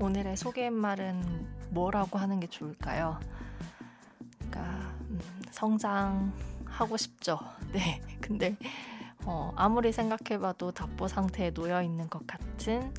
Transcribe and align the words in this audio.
오늘의 0.00 0.38
소개말은 0.38 1.46
뭐라고 1.70 2.18
하는 2.18 2.40
게 2.40 2.46
좋을까요? 2.46 3.20
그러니까 4.38 4.94
음, 5.10 5.20
성장하고 5.50 6.96
싶죠. 6.96 7.38
네, 7.72 8.00
근데 8.20 8.56
어, 9.26 9.52
아무리 9.56 9.92
생각해봐도 9.92 10.72
답보 10.72 11.06
상태에 11.06 11.50
놓여 11.50 11.82
있는 11.82 12.08
것 12.08 12.26
같은 12.26 12.94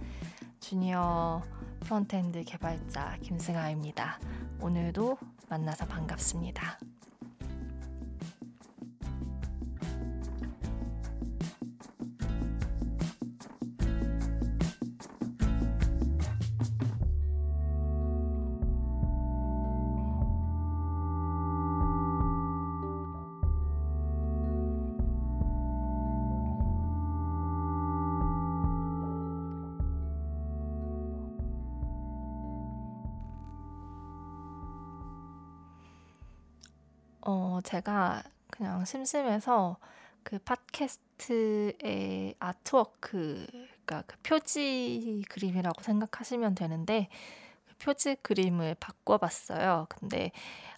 주니어 0.59 1.41
frontend 1.79 2.43
개발자 2.43 3.17
김승아입니다. 3.21 4.19
오늘도 4.59 5.17
만나서 5.49 5.87
반갑습니다. 5.87 6.77
어, 37.21 37.59
제가 37.63 38.23
그냥 38.49 38.83
심심해서 38.85 39.77
그 40.23 40.39
팟캐스트의 40.39 42.35
아트워크, 42.39 43.45
그러니까 43.85 44.03
그 44.07 44.17
표지 44.23 45.23
그림이라고 45.29 45.81
생각하시면 45.83 46.55
되는데, 46.55 47.09
그 47.67 47.75
표지 47.79 48.15
그림을 48.23 48.75
바꿔봤어요. 48.79 49.87
근데 49.89 50.31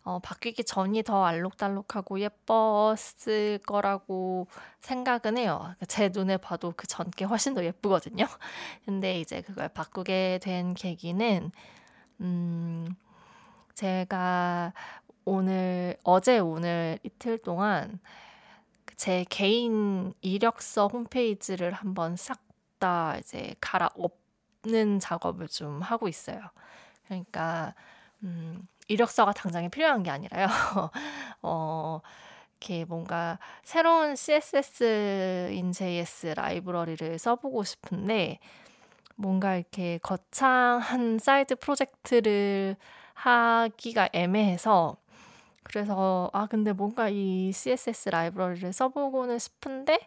어, 0.04 0.20
바뀌기 0.20 0.64
전이 0.66 1.04
더 1.04 1.26
알록달록하고 1.26 2.20
예뻤을 2.22 3.60
거라고 3.68 4.48
생각은 4.82 5.38
해요. 5.38 5.60
그러니까 5.64 5.86
제 5.88 6.10
눈에 6.14 6.38
봐도 6.38 6.74
그 6.78 6.88
전 6.88 7.10
게 7.12 7.26
훨씬 7.26 7.54
더 7.56 7.64
예쁘거든요. 7.66 8.26
근데 8.86 9.20
이제 9.22 9.42
그걸 9.42 9.70
바꾸게 9.70 10.40
된 10.44 10.74
계기는, 10.76 11.52
음, 12.22 12.96
제가 13.76 14.74
오늘, 15.26 15.98
어제 16.04 16.40
오늘 16.40 17.00
이틀 17.04 17.38
동안 17.38 18.00
제 18.98 19.26
개인 19.30 20.14
이력서 20.22 20.88
홈페이지를 20.88 21.74
한번 21.74 22.16
싹 22.16 22.40
다 22.84 23.16
이제 23.18 23.56
갈아엎는 23.62 25.00
작업을 25.00 25.48
좀 25.48 25.82
하고 25.82 26.10
있어요. 26.10 26.42
그러니까, 27.08 27.74
음, 28.24 28.68
이력서가 28.90 29.32
당장에 29.32 29.70
필요한 29.70 30.04
게 30.04 30.10
아니라요. 30.12 30.48
어, 31.42 32.02
이렇게 32.60 32.86
뭔가 32.86 33.40
새로운 33.64 34.16
CSS인 34.18 35.72
JS 35.72 36.34
라이브러리를 36.36 37.18
써보고 37.20 37.64
싶은데, 37.64 38.40
뭔가 39.16 39.56
이렇게 39.56 40.00
거창한 40.00 41.20
사이드 41.20 41.58
프로젝트를 41.58 42.76
하기가 43.14 44.10
애매해서 44.14 44.98
그래서 45.64 46.30
아 46.34 46.48
근데 46.48 46.74
뭔가 46.74 47.10
이 47.10 47.52
CSS 47.54 48.10
라이브러리를 48.10 48.72
써보고는 48.74 49.40
싶은데 49.40 50.00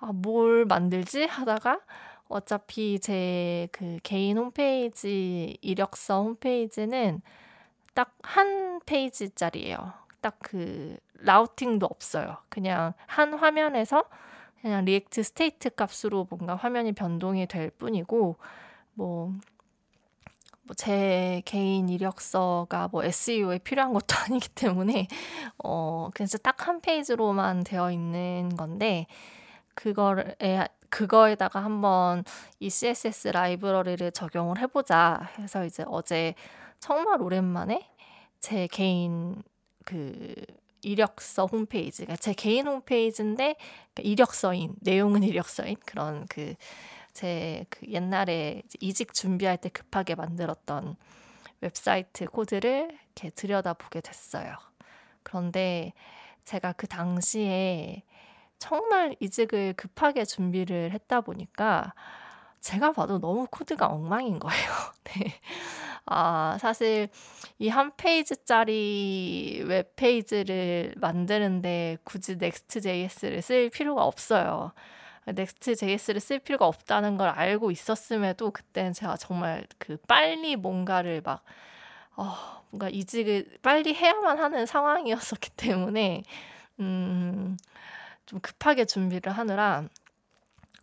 아, 0.00 0.12
뭘 0.12 0.64
만들지 0.66 1.24
하다가 1.24 1.80
어차피 2.28 2.98
제 3.00 3.68
그 3.72 3.98
개인 4.02 4.38
홈페이지 4.38 5.58
이력서 5.62 6.22
홈페이지는 6.22 7.22
딱 7.94 8.14
한 8.22 8.80
페이지짜리예요. 8.86 9.92
딱 10.20 10.36
그 10.42 10.96
routing도 11.22 11.86
없어요. 11.86 12.36
그냥 12.48 12.94
한 13.06 13.34
화면에서 13.34 14.04
그냥 14.62 14.84
React 14.84 15.22
state 15.22 15.70
값으로 15.70 16.26
뭔가 16.30 16.54
화면이 16.56 16.92
변동이 16.92 17.46
될 17.46 17.70
뿐이고 17.70 18.36
뭐 18.94 19.34
뭐 20.70 20.74
제 20.76 21.42
개인 21.44 21.88
이력서가 21.88 22.88
뭐 22.92 23.04
SEO에 23.04 23.58
필요한 23.58 23.92
것도 23.92 24.06
아니기 24.26 24.48
때문에 24.50 25.08
어 25.64 26.10
그래서 26.14 26.38
딱 26.38 26.60
한 26.60 26.80
페이지로만 26.80 27.64
되어 27.64 27.90
있는 27.90 28.54
건데 28.56 29.06
그거에 29.74 30.68
그거에다가 30.90 31.64
한번 31.64 32.24
이 32.60 32.68
CSS 32.70 33.28
라이브러리를 33.28 34.12
적용을 34.12 34.58
해보자 34.58 35.30
해서 35.38 35.64
이제 35.64 35.84
어제 35.88 36.34
정말 36.80 37.22
오랜만에 37.22 37.88
제 38.40 38.66
개인 38.68 39.42
그 39.84 40.34
이력서 40.82 41.46
홈페이지, 41.46 42.04
그러니까 42.04 42.16
제 42.16 42.32
개인 42.34 42.66
홈페이지인데 42.66 43.56
그러니까 43.94 44.02
이력서인 44.02 44.74
내용은 44.80 45.22
이력서인 45.22 45.76
그런 45.86 46.26
그 46.28 46.54
제 47.14 47.66
그 47.70 47.86
옛날에 47.88 48.62
이직 48.80 49.14
준비할 49.14 49.58
때 49.58 49.68
급하게 49.70 50.14
만들었던 50.14 50.96
웹사이트 51.62 52.26
코드를 52.26 52.90
이렇게 53.16 53.30
들여다보게 53.30 54.00
됐어요. 54.02 54.54
그런데 55.22 55.92
제가 56.44 56.72
그 56.74 56.86
당시에 56.88 58.02
정말 58.58 59.16
이직을 59.20 59.74
급하게 59.74 60.24
준비를 60.24 60.92
했다 60.92 61.20
보니까 61.22 61.94
제가 62.60 62.92
봐도 62.92 63.18
너무 63.20 63.46
코드가 63.50 63.86
엉망인 63.88 64.38
거예요. 64.38 64.70
네. 65.04 65.34
아, 66.06 66.58
사실 66.60 67.08
이 67.58 67.68
한 67.68 67.92
페이지짜리 67.96 69.62
웹페이지를 69.66 70.94
만드는데 70.98 71.98
굳이 72.04 72.32
Next.js를 72.32 73.42
쓸 73.42 73.70
필요가 73.70 74.04
없어요. 74.04 74.72
Next.js를 75.34 76.20
쓸 76.20 76.38
필요가 76.38 76.66
없다는 76.66 77.16
걸 77.16 77.28
알고 77.28 77.70
있었음에도 77.70 78.50
그때는 78.50 78.92
제가 78.92 79.16
정말 79.16 79.66
그 79.78 79.96
빨리 80.08 80.56
뭔가를 80.56 81.22
막 81.22 81.42
어, 82.16 82.34
뭔가 82.70 82.88
이직을 82.88 83.58
빨리 83.62 83.94
해야만 83.94 84.38
하는 84.38 84.66
상황이었었기 84.66 85.50
때문에 85.56 86.22
음, 86.80 87.56
좀 88.26 88.40
급하게 88.40 88.84
준비를 88.84 89.32
하느라 89.32 89.84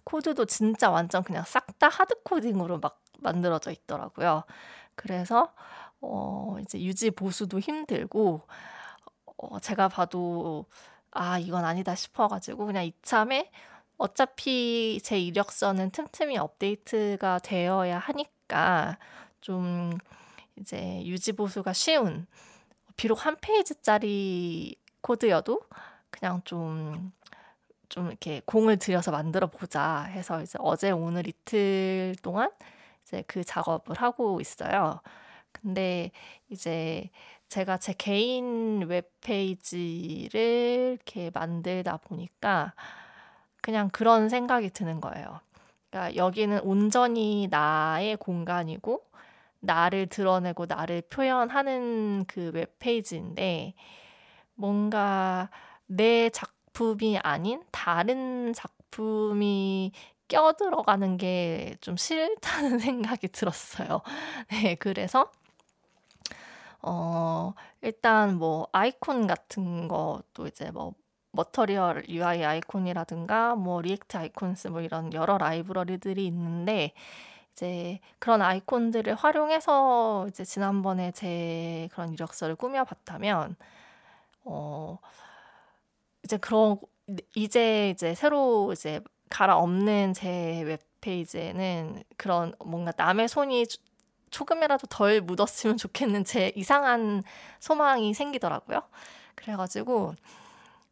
코드도 0.03 0.45
진짜 0.45 0.89
완전 0.89 1.23
그냥 1.23 1.43
싹 1.45 1.67
다 1.79 1.89
hard 1.89 2.15
coding으로 2.23 2.79
막 2.79 3.01
만들어져 3.19 3.71
있더라고요. 3.71 4.43
그래서 4.95 5.53
어, 6.01 6.57
이제 6.61 6.81
유지 6.81 7.11
보수도 7.11 7.59
힘들고 7.59 8.41
어, 9.37 9.59
제가 9.59 9.89
봐도 9.89 10.65
아 11.11 11.37
이건 11.39 11.65
아니다 11.65 11.95
싶어가지고 11.95 12.65
그냥 12.65 12.85
이참에 12.85 13.51
어차피 13.97 14.99
제 15.03 15.19
이력서는 15.19 15.91
틈틈이 15.91 16.37
업데이트가 16.37 17.39
되어야 17.39 17.99
하니까 17.99 18.97
좀 19.41 19.97
이제 20.55 21.03
유지 21.05 21.33
보수가 21.33 21.73
쉬운 21.73 22.27
비록 22.95 23.25
한 23.25 23.35
페이지짜리 23.41 24.75
코드여도 25.01 25.61
그냥 26.09 26.41
좀, 26.45 27.11
좀 27.89 28.07
이렇게 28.07 28.41
공을 28.45 28.77
들여서 28.77 29.11
만들어 29.11 29.47
보자 29.47 30.03
해서 30.03 30.41
이제 30.41 30.57
어제 30.61 30.91
오늘 30.91 31.27
이틀 31.27 32.15
동안 32.21 32.49
이제 33.03 33.23
그 33.27 33.43
작업을 33.43 33.97
하고 33.97 34.39
있어요. 34.41 35.01
근데 35.51 36.11
이제 36.49 37.09
제가 37.49 37.77
제 37.77 37.93
개인 37.97 38.83
웹페이지를 38.87 40.97
이렇게 40.99 41.31
만들다 41.33 41.97
보니까 41.97 42.73
그냥 43.67 43.89
그런 43.91 44.29
생각이 44.29 44.69
드는 44.69 45.01
거예요. 45.01 45.41
그러니까 45.89 46.15
여기는 46.15 46.61
온전히 46.61 47.49
나의 47.51 48.15
공간이고 48.15 49.03
나를 49.59 50.07
드러내고 50.07 50.67
나를 50.67 51.01
표현하는 51.09 52.23
그 52.29 52.51
웹페이지인데 52.53 53.73
뭔가 54.55 55.49
내 55.85 56.29
작품이 56.29 57.17
아닌 57.19 57.61
다른 57.71 58.53
작품이 58.53 59.91
껴들어가는 60.29 61.17
게 61.17 61.75
좀 61.81 61.97
싫다는 61.97 62.79
생각이 62.79 63.27
들었어요. 63.27 64.01
네, 64.49 64.75
그래서 64.75 65.29
어, 66.81 67.53
일단 67.81 68.35
뭐 68.37 68.67
아이콘 68.71 69.27
같은 69.27 69.87
것도 69.87 70.47
이제 70.47 70.71
뭐 70.71 70.93
Material 71.37 72.05
UI 72.09 72.43
아이콘이라든가 72.43 73.55
뭐 73.55 73.81
React 73.81 74.17
Icons 74.17 74.69
뭐 74.69 74.81
이런 74.81 75.13
여러 75.13 75.37
라이브러리들이 75.37 76.25
있는데 76.25 76.93
이제 77.53 77.99
그런 78.19 78.41
아이콘들을 78.41 79.13
활용해서 79.15 80.27
이제 80.29 80.43
지난번에 80.43 81.11
제 81.11 81.89
그런 81.91 82.11
이력서를 82.13 82.55
꾸며봤다면 82.55 83.55
어 84.45 84.97
이제 86.23 86.37
그런 86.37 86.77
이제 87.35 87.91
이제 87.91 88.15
새로 88.15 88.73
이제 88.73 88.99
갈아엎는 89.29 90.13
제 90.13 90.61
웹페이지에는 90.63 92.03
그런 92.17 92.53
뭔가 92.65 92.91
남의 92.97 93.27
손이 93.27 93.65
조금이라도 94.31 94.87
덜 94.87 95.21
묻었으면 95.21 95.77
좋겠는 95.77 96.23
제 96.25 96.51
이상한 96.55 97.23
소망이 97.59 98.13
생기더라고요. 98.13 98.81
그래가지고 99.35 100.15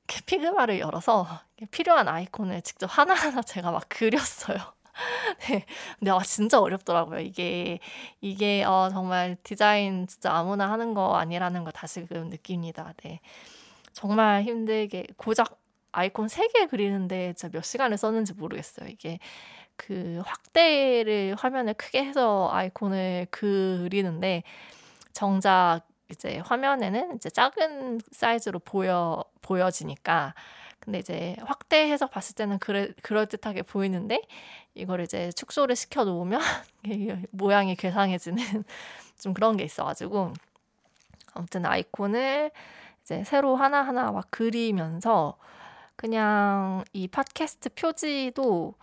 피그마를 0.07 0.80
열어서 0.80 1.28
필요한 1.72 2.07
아이콘을 2.07 2.62
직접 2.62 2.88
하나하나 2.88 3.42
제가 3.42 3.72
막 3.72 3.84
그렸어요. 3.90 4.57
네. 5.50 5.66
근데 6.00 6.12
아 6.12 6.19
진짜 6.19 6.60
어렵더라고요. 6.60 7.19
이게 7.19 7.80
이게 8.22 8.63
어 8.63 8.90
정말 8.92 9.36
디자인 9.44 10.07
진짜 10.07 10.34
아무나 10.34 10.72
하는 10.72 10.94
거 10.94 11.16
아니라는 11.16 11.63
걸 11.63 11.74
다시금 11.74 12.30
느낍니다. 12.30 12.94
네. 13.04 13.19
정말 13.94 14.44
힘들게 14.44 15.07
고작 15.18 15.60
아이콘 15.92 16.28
3개 16.28 16.68
그리는데 16.68 17.34
진짜 17.34 17.50
몇 17.52 17.63
시간을 17.63 17.98
썼는지 17.98 18.34
모르겠어요. 18.34 18.90
이게 18.90 19.19
그 19.78 20.22
확대를 20.25 21.36
화면을 21.38 21.74
크게 21.74 22.04
해서 22.04 22.50
아이콘을 22.52 23.28
그리는데 23.31 24.44
정작 25.13 25.81
이제 26.16 26.40
화면에는 26.40 27.16
이제 27.16 27.30
작은 27.30 28.02
사이즈로 28.12 28.60
보여 28.60 29.24
보여지니까 29.42 30.34
근데 30.80 31.00
이제 31.00 31.36
확대해서 31.44 32.08
봤을 32.08 32.36
때는 32.36 32.60
그래, 32.60 32.92
그럴듯하게 33.02 33.64
보이는데 33.64 34.22
이걸 34.76 35.02
이제 35.02 35.32
축소를 35.32 35.76
시켜 35.76 36.06
놓으면 36.06 36.40
모양이 37.32 37.76
괴상해지는 37.76 38.44
좀 39.20 39.34
그런 39.34 39.58
게 39.58 39.64
있어가지고 39.64 40.34
아무튼 41.34 41.66
아이콘을 41.66 42.52
이제 43.02 43.24
새로 43.24 43.56
하나하나 43.56 44.12
막 44.12 44.28
그리면서 44.30 45.38
그냥 45.96 46.84
이 46.94 47.08
팟캐스트 47.08 47.70
표지도 47.70 48.76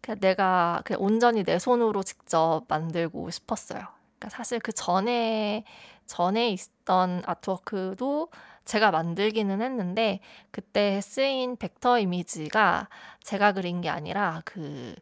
그냥 0.00 0.20
내가 0.20 0.82
그냥 0.84 1.02
온전히 1.02 1.44
내 1.44 1.58
손으로 1.58 2.02
직접 2.02 2.64
만들고 2.68 3.30
싶었어요. 3.30 3.80
그러니까 4.18 4.28
사실 4.36 4.58
그 4.58 4.72
전에 4.72 5.64
전에 6.08 6.50
있던 6.50 7.22
아트워크도 7.24 8.30
제가 8.64 8.90
만들기는 8.90 9.62
했는데 9.62 10.18
그때 10.50 11.00
쓰인 11.00 11.56
벡터 11.56 12.00
이미지가 12.00 12.88
제가 13.22 13.52
그린 13.52 13.80
게 13.80 13.88
아니라 13.88 14.42
그그 14.44 14.96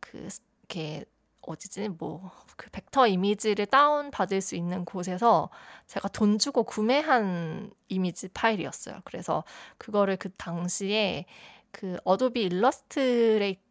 그, 0.00 0.28
이렇게 0.68 1.04
어디지 1.42 1.88
뭐 1.88 2.30
그 2.60 2.68
벡터 2.68 3.06
이미지를 3.06 3.64
다운 3.64 4.10
받을 4.10 4.42
수 4.42 4.54
있는 4.54 4.84
곳에서 4.84 5.48
제가 5.86 6.08
돈 6.08 6.38
주고 6.38 6.62
구매한 6.62 7.70
이미지 7.88 8.28
파일이었어요. 8.28 9.00
그래서 9.04 9.44
그거를 9.78 10.18
그 10.18 10.28
당시에 10.32 11.24
그 11.70 11.96
Adobe 12.04 12.42
Illustrator 12.42 13.62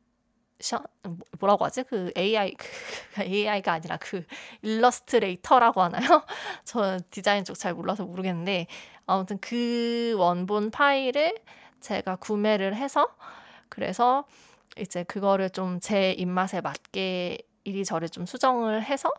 션 0.59 0.83
뭐라고 1.39 1.65
하지? 1.65 1.83
그 1.83 2.11
AI 2.17 2.53
그 2.55 3.21
AI가 3.23 3.73
아니라 3.73 3.97
그 3.97 4.23
Illustrator라고 4.61 5.81
하나요? 5.81 6.23
저 6.65 6.99
디자인 7.11 7.43
쪽 7.45 7.55
잘 7.57 7.73
몰라서 7.73 8.05
모르겠는데 8.05 8.67
아무튼 9.05 9.37
그 9.41 10.15
원본 10.17 10.71
파일을 10.71 11.35
제가 11.81 12.17
구매를 12.17 12.75
해서 12.75 13.07
그래서 13.69 14.25
이제 14.77 15.03
그거를 15.03 15.49
좀 15.51 15.79
제 15.81 16.11
입맛에 16.13 16.61
맞게 16.61 17.39
이리저리 17.65 18.09
좀 18.09 18.25
수정을 18.25 18.83
해서 18.83 19.11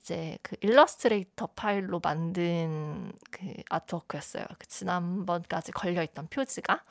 이제 0.00 0.38
그 0.42 0.56
일러스트레이터 0.60 1.48
파일로 1.56 2.00
만든 2.02 3.12
그 3.30 3.40
아트워크였어요. 3.70 4.44
그 4.58 4.66
지난번까지 4.68 5.72
걸려있던 5.72 6.28
표지가. 6.28 6.82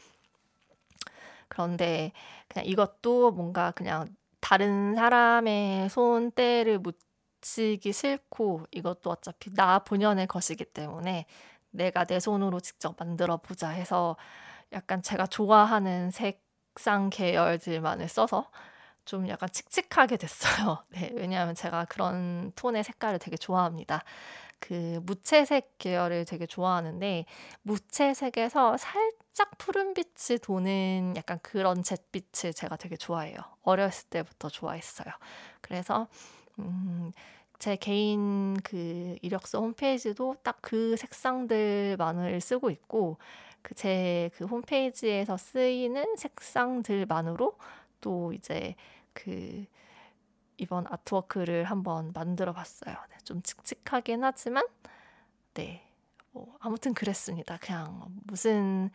그런데 1.55 2.11
그냥 2.49 2.65
이것도 2.65 3.31
뭔가 3.31 3.71
그냥 3.71 4.13
다른 4.41 4.93
사람의 4.93 5.89
손때를 5.89 6.79
묻히기 6.79 7.93
싫고 7.93 8.65
이것도 8.71 9.09
어차피 9.09 9.53
나 9.53 9.79
본연의 9.79 10.27
것이기 10.27 10.65
때문에 10.65 11.25
내가 11.71 12.03
내 12.03 12.19
손으로 12.19 12.59
직접 12.59 12.95
만들어 12.99 13.37
보자 13.37 13.69
해서 13.69 14.17
약간 14.73 15.01
제가 15.01 15.27
좋아하는 15.27 16.11
색상 16.11 17.09
계열들만을 17.09 18.09
써서 18.09 18.51
좀 19.05 19.29
약간 19.29 19.47
칙칙하게 19.49 20.17
됐어요. 20.17 20.83
네, 20.91 21.11
왜냐하면 21.13 21.55
제가 21.55 21.85
그런 21.85 22.51
톤의 22.55 22.83
색깔을 22.83 23.19
되게 23.19 23.37
좋아합니다. 23.37 24.03
그 24.59 24.99
무채색 25.03 25.77
계열을 25.77 26.25
되게 26.25 26.45
좋아하는데 26.45 27.25
무채색에서 27.61 28.75
살짝 28.77 29.24
푸른빛이 29.57 30.39
도는 30.41 31.13
약간 31.17 31.39
그런 31.41 31.83
잿빛을 31.83 32.53
제가 32.53 32.77
되게 32.77 32.95
좋아해요. 32.95 33.35
어렸을 33.63 34.09
때부터 34.09 34.49
좋아했어요. 34.49 35.07
그래서 35.61 36.07
음, 36.59 37.11
제 37.59 37.75
개인 37.75 38.55
그 38.63 39.17
이력서 39.21 39.59
홈페이지도 39.59 40.35
딱 40.43 40.55
그 40.61 40.97
색상들만을 40.97 42.41
쓰고 42.41 42.69
있고 42.71 43.17
그 43.61 43.75
제그 43.75 44.37
그 44.37 44.45
홈페이지에서 44.45 45.37
쓰이는 45.37 46.15
색상들만으로 46.17 47.57
또 48.01 48.33
이제 48.33 48.75
그 49.13 49.65
이번 50.57 50.85
아트워크를 50.87 51.65
한번 51.65 52.11
만들어 52.13 52.53
봤어요. 52.53 52.95
네, 53.09 53.17
좀 53.23 53.41
칙칙하긴 53.43 54.23
하지만 54.23 54.65
네. 55.53 55.83
뭐 56.31 56.55
아무튼 56.59 56.93
그랬습니다. 56.93 57.57
그냥 57.61 58.05
무슨 58.25 58.89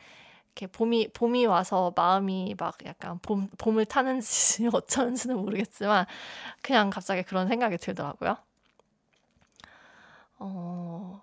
이렇게 0.55 0.67
봄이 0.67 1.09
봄이 1.15 1.47
와서 1.47 1.93
마음이 1.97 2.55
막 2.59 2.77
약간 2.87 3.19
봄 3.21 3.49
봄을 3.59 3.87
타는지 3.87 4.69
어쩌는지는 4.73 5.37
모르겠지만 5.39 6.07
그냥 6.63 6.91
갑자기 6.91 7.23
그런 7.23 7.49
생각이 7.49 7.79
들더라고요. 7.79 8.37
어 10.39 11.23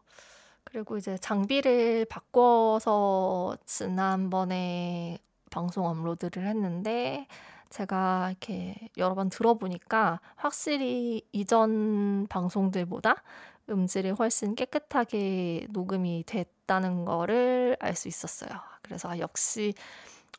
그리고 0.65 0.97
이제 0.97 1.18
장비를 1.19 2.06
바꿔서 2.06 3.57
지난번에 3.65 5.19
방송 5.51 5.85
업로드를 5.88 6.47
했는데 6.47 7.27
제가 7.69 8.30
이렇게 8.31 8.75
여러 8.97 9.16
번 9.16 9.30
들어보니까 9.30 10.21
확실히 10.35 11.23
이전 11.33 12.28
방송들보다 12.30 13.23
음질이 13.69 14.11
훨씬 14.11 14.56
깨끗하게 14.56 15.68
녹음이 15.71 16.23
됐다는 16.28 17.06
거를 17.06 17.78
알 17.80 17.95
수 17.95 18.07
있었어요. 18.07 18.49
그래서 18.87 19.09
아, 19.09 19.19
역시 19.19 19.73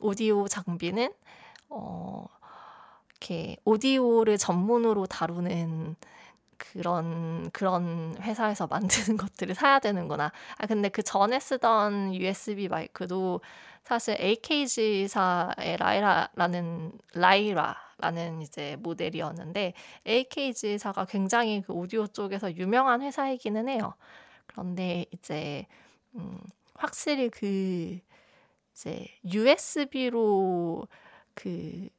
오디오 0.01 0.47
장비는 0.47 1.13
어 1.69 2.25
이렇게 3.11 3.57
오디오를 3.65 4.37
전문으로 4.37 5.05
다루는 5.05 5.95
그런 6.57 7.49
그런 7.51 8.17
회사에서 8.21 8.67
만드는 8.67 9.17
것들을 9.17 9.55
사야 9.55 9.79
되는구나. 9.79 10.31
아 10.57 10.67
근데 10.67 10.89
그 10.89 11.01
전에 11.01 11.39
쓰던 11.39 12.15
USB 12.15 12.67
마이크도 12.67 13.41
사실 13.83 14.17
AKG사의 14.19 15.77
라이라라는 15.77 16.91
라이라라는 17.13 18.41
이제 18.41 18.75
모델이었는데 18.81 19.73
AKG사가 20.05 21.05
굉장히 21.05 21.61
그 21.61 21.73
오디오 21.73 22.07
쪽에서 22.07 22.55
유명한 22.55 23.01
회사이기는 23.01 23.69
해요. 23.69 23.93
그런데 24.47 25.05
이제 25.13 25.65
음 26.15 26.39
확실히 26.75 27.29
그 27.29 27.99
이제 28.79 29.05
USB로 29.25 30.87
그 31.33 31.89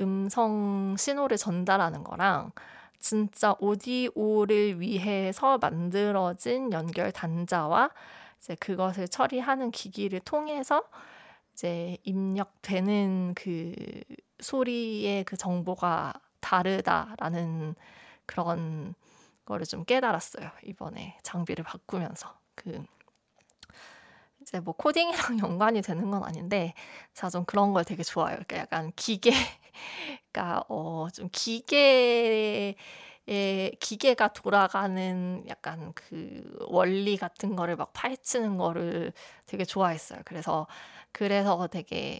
음성 0.00 0.96
신호를 0.96 1.36
전달하는 1.36 2.02
거랑 2.02 2.52
진짜 2.98 3.54
오디오를 3.60 4.80
위해서 4.80 5.58
만들어진 5.58 6.72
연결 6.72 7.12
단자와 7.12 7.90
이제 8.38 8.54
그것을 8.54 9.08
처리하는 9.08 9.70
기기를 9.70 10.20
통해서 10.20 10.82
이제 11.52 11.98
입력되는 12.04 13.34
그 13.34 13.74
소리의 14.40 15.24
그 15.24 15.36
정보가 15.36 16.14
다르다라는 16.40 17.74
그런 18.24 18.94
거를 19.44 19.66
좀 19.66 19.84
깨달았어요. 19.84 20.50
이번에 20.64 21.18
장비를 21.22 21.64
바꾸면서. 21.64 22.38
그 22.54 22.82
이제 24.50 24.60
뭐 24.60 24.74
코딩이랑 24.76 25.38
연관이 25.44 25.82
되는 25.82 26.10
건 26.12 26.24
아닌데 26.24 26.74
제가 27.14 27.30
좀 27.30 27.44
그런 27.46 27.72
걸 27.72 27.84
되게 27.84 28.02
좋아해요. 28.04 28.38
그러니까 28.48 28.58
약간 28.58 28.92
기계가 28.96 30.64
어 30.68 31.08
좀 31.14 31.28
기계 31.32 32.74
에 33.28 33.70
기계가 33.80 34.32
돌아가는 34.32 35.44
약간 35.48 35.92
그 35.94 36.42
원리 36.68 37.16
같은 37.16 37.54
거를 37.56 37.76
막 37.76 37.92
파헤치는 37.92 38.56
거를 38.58 39.12
되게 39.46 39.64
좋아했어요. 39.64 40.20
그래서 40.24 40.66
그래서 41.12 41.68
되게 41.68 42.18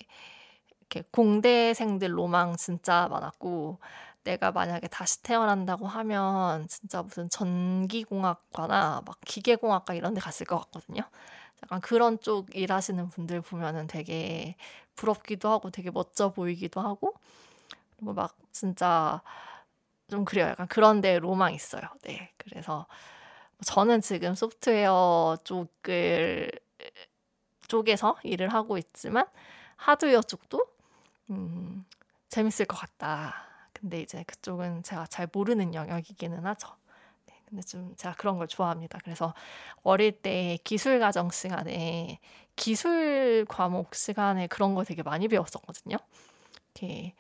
이렇게 0.81 1.03
공대생들 1.13 2.17
로망 2.19 2.57
진짜 2.57 3.09
많았고 3.11 3.79
내가 4.25 4.53
만약에 4.53 4.89
다시 4.89 5.23
태어난다고 5.23 5.87
하면 5.89 6.69
진짜 6.69 7.03
무슨 7.03 7.29
전기공학과나 7.31 9.03
막 9.07 9.19
기계공학과 9.27 9.95
이런 9.95 10.15
데 10.15 10.21
갔을 10.21 10.47
것 10.47 10.59
같거든요. 10.61 11.03
약간 11.63 11.81
그런 11.81 12.19
쪽 12.21 12.55
일하시는 12.55 13.09
분들 13.09 13.41
보면은 13.43 13.87
되게 13.87 14.57
부럽기도 14.97 15.49
하고 15.49 15.71
되게 15.71 15.91
멋져 15.91 16.33
보이기도 16.33 16.81
하고 16.81 17.15
그리고 17.97 18.15
막 18.15 18.37
진짜 18.53 19.23
좀 20.09 20.25
그래요. 20.25 20.49
약간 20.49 20.67
그런 20.69 21.01
데 21.01 21.19
로망 21.19 21.55
있어요. 21.55 21.83
네. 22.03 22.33
그래서 22.37 22.87
저는 23.65 24.01
지금 24.01 24.35
소프트웨어 24.35 25.37
쪽을 25.45 26.51
쪽에서 27.69 28.17
일을 28.25 28.49
하고 28.53 28.79
있지만 28.79 29.27
하드웨어 29.77 30.23
쪽도 30.23 30.67
음, 31.31 31.85
재밌을 32.29 32.67
것 32.67 32.77
같다. 32.77 33.47
근데 33.73 34.01
이제 34.01 34.25
그쪽은 34.25 34.83
제가 34.83 35.07
잘 35.07 35.29
모르는 35.33 35.75
영역이기는 35.75 36.45
하죠. 36.47 36.69
네, 37.51 37.57
근데 37.57 37.63
좀 37.63 37.95
제가 37.97 38.15
그런 38.17 38.39
걸 38.39 38.47
좋아합니다. 38.49 38.99
그래서 39.05 39.35
어릴 39.83 40.13
때 40.13 40.59
기술 40.65 41.01
과정 41.01 41.31
시간에 41.31 42.21
기술 42.57 43.45
과목 43.49 43.95
시간에 43.95 44.47
그런 44.47 44.75
거 44.75 44.85
되게 44.85 45.03
많이 45.03 45.29
배웠었거든요. 45.29 45.97
이렇게 46.75 47.15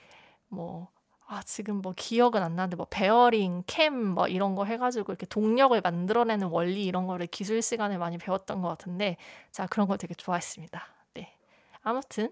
뭐 0.49 0.88
아, 1.28 1.42
지금 1.44 1.76
뭐 1.82 1.94
기억은 1.96 2.42
안 2.42 2.56
나는데 2.56 2.76
뭐 2.76 2.87
베어링, 2.90 3.64
캠 3.66 3.94
뭐 4.14 4.28
이런 4.28 4.54
거 4.56 4.64
해가지고 4.66 5.12
이렇게 5.12 5.26
동력을 5.26 5.80
만들어내는 5.80 6.49
원리 6.49 6.84
이런 6.87 7.06
거를 7.06 7.26
기술 7.28 7.62
시간에 7.62 7.99
많이 7.99 8.18
배웠던 8.18 8.62
것 8.62 8.68
같은데 8.68 9.16
제가 9.52 9.68
그런 9.68 9.88
걸 9.88 9.99
되게 9.99 10.14
좋아했습니다. 10.14 10.82
네. 11.14 11.34
아무튼 11.82 12.30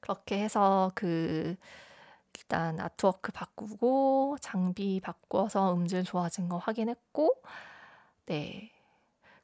그렇게 0.00 0.38
해서 0.42 0.90
그 0.94 1.56
일단 2.38 2.80
artwork 2.80 3.32
바꾸고 3.32 4.38
장비 4.40 5.00
바꿔서 5.00 5.74
음질 5.74 6.04
좋아진 6.04 6.48
거 6.48 6.58
확인했고 6.58 7.34
네. 8.26 8.70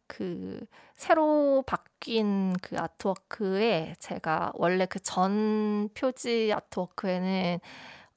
그 0.06 0.60
새로 0.96 1.62
바뀐 1.66 2.54
그 2.62 2.78
아트워크에 2.78 3.94
제가 3.98 4.52
원래 4.56 4.86
그 4.86 5.00
전 5.00 5.88
표지 5.94 6.52
artwork에는 6.54 7.58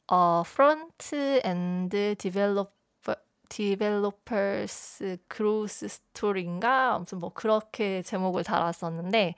어 0.08 0.44
front-end 0.46 2.16
developer 2.18 3.16
developer's 3.50 5.18
growth 5.28 5.88
story인가 5.88 6.96
아무튼 6.96 7.20
뭐 7.20 7.32
그렇게 7.34 8.02
제목을 8.04 8.44
달았었는데 8.44 9.36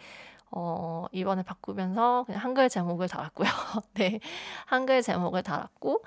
어 0.52 1.06
이번에 1.12 1.44
바꾸면서 1.44 2.24
그냥 2.26 2.42
한글 2.44 2.70
제목을 2.70 3.08
달았고요. 3.08 3.48
네. 3.96 4.20
한글 4.66 5.02
제목을 5.02 5.44
달았고 5.44 6.04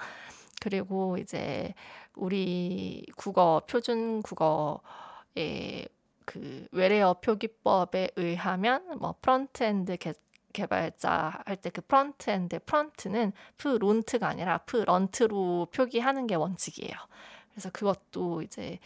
그리고 0.61 1.16
이제 1.18 1.75
우리 2.16 3.04
국어 3.16 3.62
표준 3.68 4.22
국어의 4.22 5.88
그 6.25 6.66
외래어 6.72 7.14
표기법에 7.14 8.11
의하면 8.16 8.99
뭐 9.00 9.14
프론트엔드 9.22 9.96
개, 9.99 10.12
개발자 10.52 11.42
할 11.46 11.56
때 11.56 11.70
그 11.70 11.80
프론트엔드 11.82 12.61
프론트는 12.66 13.32
프론트가 13.56 14.28
아니라 14.28 14.58
프런트로 14.58 15.68
표기하는 15.72 16.26
게 16.26 16.34
원칙이에요. 16.37 16.92
그래서 17.52 17.70
그것도 17.70 18.42
이제 18.42 18.78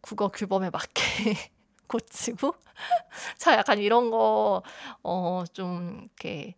국어 0.00 0.28
규범에 0.28 0.70
맞게 0.70 1.02
고치고 1.90 2.54
저 3.38 3.52
약간 3.54 3.78
이런 3.78 4.10
거 4.10 4.62
어 5.04 5.44
좀 5.52 6.00
이렇게 6.04 6.54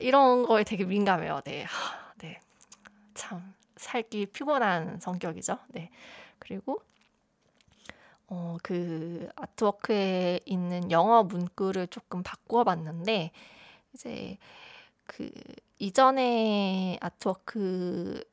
이런 0.00 0.44
거에 0.44 0.64
되게 0.64 0.84
민감해요. 0.84 1.42
네. 1.44 1.66
네. 2.18 2.40
참 3.14 3.54
살기 3.76 4.26
피곤한 4.26 5.00
성격이죠. 5.00 5.58
네. 5.70 5.90
그리고 6.38 6.82
어, 8.28 8.56
그 8.62 9.28
아트워크에 9.36 10.40
있는 10.44 10.90
영어 10.90 11.22
문구를 11.24 11.86
조금 11.88 12.22
바꾸어 12.22 12.64
봤는데, 12.64 13.30
이제 13.94 14.36
그 15.06 15.30
이전의 15.78 16.98
아트워크에서는 17.02 18.24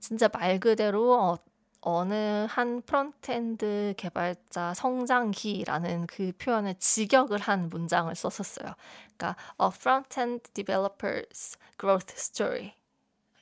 진짜 0.00 0.28
말 0.28 0.60
그대로 0.60 1.14
어, 1.20 1.38
어느 1.80 2.46
한 2.48 2.82
frontend 2.82 3.94
개발자 3.96 4.74
성장기라는 4.74 6.06
그 6.06 6.32
표현을 6.38 6.74
직역을 6.74 7.38
한 7.38 7.68
문장을 7.70 8.12
썼었어요. 8.14 8.74
그러니까 9.16 9.36
a 9.60 9.68
front-end 9.68 10.50
developer's 10.54 11.56
growth 11.78 12.12
story. 12.16 12.74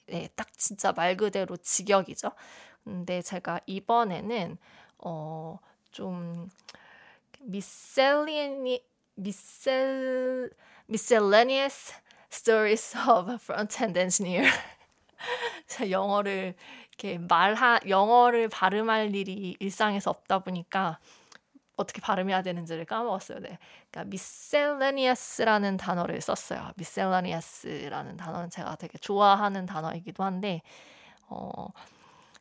네, 0.07 0.29
딱 0.37 0.53
진짜 0.57 0.93
말 0.93 1.17
그대로 1.17 1.57
직역이죠. 1.57 2.31
근데 2.85 3.23
제가 3.23 3.61
이번에는 3.67 4.59
어, 4.99 5.59
좀 5.91 6.49
miscellaneous 7.41 8.83
miscell 9.19 10.51
miscellaneous 10.89 11.95
stories 12.31 12.95
of 13.09 13.31
a 13.31 13.37
front-end 13.37 13.99
engineer. 13.99 14.51
영어를 15.91 16.55
이렇게 16.99 17.19
말하 17.19 17.79
영어를 17.87 18.49
발음할 18.49 19.15
일이 19.15 19.57
일상에서 19.61 20.11
없다 20.11 20.41
보니까 20.41 20.99
어떻게 21.77 22.01
발음해야 22.01 22.41
되는지를 22.43 22.87
까먹었어요. 22.87 23.41
네. 23.41 23.59
그러니까 23.91 24.09
miscellaneous라는 24.09 25.77
단어를 25.77 26.21
썼어요. 26.23 26.73
miscellaneous라는 26.79 28.17
단어는 28.17 28.49
제가 28.49 28.77
되게 28.77 28.97
좋아하는 28.99 29.67
단어이기도 29.67 30.25
한데 30.25 30.63
어 31.29 31.69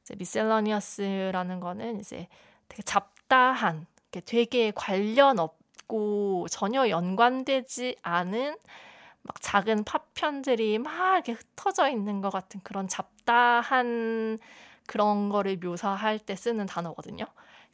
이제 0.01 0.15
미셀러니어스라는 0.15 1.59
거는 1.59 1.99
이제 1.99 2.27
되게 2.69 2.83
잡다한, 2.83 3.87
되게 4.25 4.71
관련 4.71 5.39
없고 5.39 6.47
전혀 6.49 6.87
연관되지 6.89 7.97
않은 8.03 8.55
막 9.25 9.41
작은 9.41 9.83
파편들이 9.83 10.77
막 10.79 11.15
이렇게 11.15 11.33
흩어져 11.33 11.89
있는 11.89 12.21
것 12.21 12.29
같은 12.29 12.59
그런 12.63 12.87
잡다한 12.87 14.37
그런 14.85 15.29
거를 15.29 15.57
묘사할 15.57 16.19
때 16.19 16.35
쓰는 16.35 16.67
단어거든요. 16.67 17.25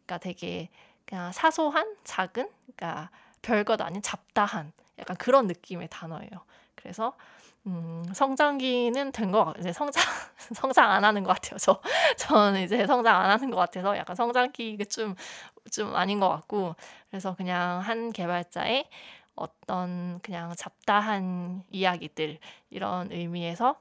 그러니까 0.06 0.18
되게 0.20 0.70
그냥 1.06 1.32
사소한, 1.34 1.96
작은, 2.06 2.50
그러니까 2.76 3.10
별것 3.42 3.82
아닌 3.82 4.02
잡다한 4.02 4.72
약간 4.98 5.18
그런 5.18 5.48
느낌의 5.48 5.90
단어예요. 5.92 6.30
그래서 6.76 7.14
음, 7.68 8.04
성장기는 8.14 9.12
된것 9.12 9.46
같아요. 9.46 9.60
이제 9.62 9.74
성장, 9.74 10.04
성장 10.56 10.90
안 10.90 11.04
하는 11.04 11.24
것 11.24 11.34
같아요. 11.34 11.58
저, 11.60 11.80
저는 12.18 12.62
이제 12.62 12.88
성장 12.88 13.22
안 13.22 13.30
하는 13.30 13.52
것 13.52 13.58
같아서 13.58 13.96
약간 13.98 14.16
성장기가 14.16 14.86
좀, 14.86 15.16
좀 15.72 15.96
아닌 15.96 16.20
것 16.20 16.30
같고. 16.30 16.76
그래서 17.10 17.36
그냥 17.36 17.80
한 17.82 18.12
개발자의 18.12 18.88
어떤 19.36 20.20
그냥 20.22 20.54
잡다한 20.56 21.64
이야기들, 21.72 22.40
이런 22.70 23.12
의미에서, 23.12 23.80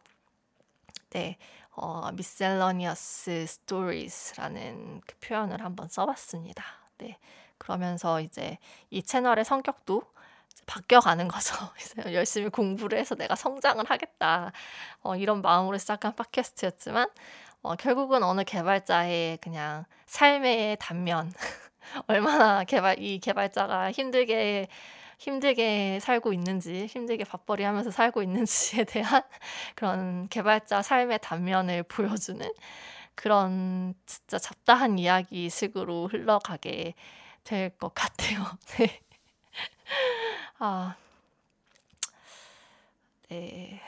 네, 1.11 1.37
어, 1.73 2.09
miscellaneous 2.13 3.31
stories라는 3.31 5.01
그 5.07 5.17
표현을 5.21 5.65
한번 5.65 5.89
써봤습니다. 5.89 6.65
네. 6.99 7.19
그러면서 7.59 8.21
이제 8.21 8.59
이 8.91 9.03
채널의 9.03 9.45
성격도 9.45 10.03
바뀌어가는 10.67 11.29
거죠. 11.29 11.55
열심히 12.13 12.49
공부를 12.49 12.99
해서 12.99 13.15
내가 13.15 13.35
성장을 13.35 13.85
하겠다. 13.89 14.53
어, 15.03 15.17
이런 15.17 15.43
마음으로 15.43 15.79
시작한 15.79 16.15
팟캐스트였지만 16.15 17.09
어, 17.63 17.77
결국은 17.77 18.23
어느 18.23 18.45
개발자의 18.45 19.39
그냥 19.39 19.85
삶의 20.07 20.79
단면 20.81 21.33
얼마나 22.07 22.65
개발 22.65 22.99
이 22.99 23.19
개발자가 23.19 23.93
힘들게 23.93 24.69
힘들게 25.21 26.01
살고 26.01 26.35
있는지 26.35 26.87
힘들게 26.89 27.25
밥벌이 27.25 27.65
하면서 27.65 27.93
살고 27.93 28.23
있는지에 28.25 28.85
대한 28.87 29.23
그런 29.77 30.29
개발자 30.31 30.83
삶의 30.83 31.21
단면을 31.23 31.85
보여주는 31.85 32.51
그런 33.17 33.95
진짜 34.07 34.39
잡다한 34.39 34.99
이야기 34.99 35.51
식으로 35.51 36.09
흘러가게 36.09 36.95
될 37.45 37.71
것 37.79 37.95
같아요. 37.95 38.41
네. 38.79 39.01
아, 40.59 40.97
네. 43.29 43.81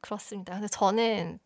그렇습니다. 0.00 0.54
근데 0.54 0.68
저는 0.68 1.38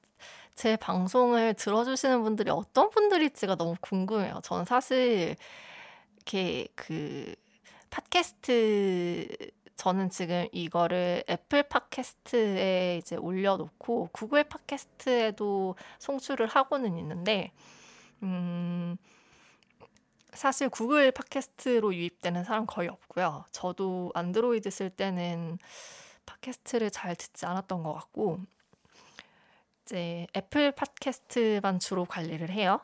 제 0.55 0.77
방송을 0.77 1.55
들어주시는 1.55 2.23
분들이 2.23 2.51
어떤 2.51 2.91
분들일지가 2.91 3.57
너무 3.57 3.77
궁금해요. 3.81 4.41
저는 4.45 4.65
사실 4.67 5.37
이렇게 6.17 6.69
그 6.77 7.35
팟캐스트 7.91 9.29
저는 9.77 10.11
지금 10.11 10.47
이거를 10.53 11.23
애플 11.29 11.63
팟캐스트에 11.63 12.99
이제 12.99 13.17
올려놓고 13.17 14.11
구글 14.13 14.45
팟캐스트에도 14.45 15.77
송출을 16.01 16.49
하고는 16.49 16.99
있는데 16.99 17.53
음 18.23 18.97
사실 20.33 20.69
구글 20.69 21.13
팟캐스트로 21.13 21.95
유입되는 21.95 22.45
사람 22.45 22.67
거의 22.67 22.89
없고요. 22.89 23.45
저도 23.51 24.13
안드로이드 24.15 24.71
쓸 24.71 24.91
때는 24.91 25.59
팟캐스트를 26.27 26.91
잘 26.91 27.17
듣지 27.17 27.47
않았던 27.47 27.83
것 27.83 27.95
같고 27.95 28.41
이제 29.83 30.27
애플 30.37 30.73
팟캐스트만 30.73 31.79
주로 31.79 32.05
관리를 32.05 32.51
해요. 32.51 32.81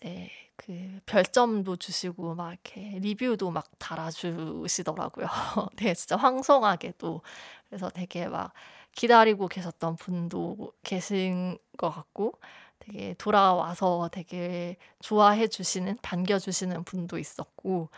이제 0.00 0.30
그 0.56 1.00
별점도 1.06 1.76
주시고 1.76 2.34
막 2.34 2.52
이렇게 2.52 2.98
리뷰도 3.00 3.50
막 3.50 3.66
달아주시더라고요. 3.78 5.26
네, 5.76 5.94
진짜 5.94 6.16
황송하게도 6.16 7.20
그래서 7.68 7.90
되게 7.90 8.26
막 8.28 8.52
기다리고 8.92 9.48
계셨던 9.48 9.96
분도 9.96 10.72
계신 10.82 11.58
것 11.76 11.90
같고 11.90 12.34
되게 12.80 13.14
돌아와서 13.18 14.08
되게 14.12 14.76
좋아해 15.00 15.46
주시는 15.48 15.98
반겨 16.02 16.38
주시는 16.38 16.84
분도 16.84 17.18
있었고 17.18 17.90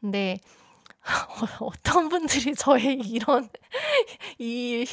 근데 0.00 0.38
어떤 1.60 2.08
분들이 2.08 2.54
저의 2.54 3.00
이런 3.00 3.48
이 4.38 4.84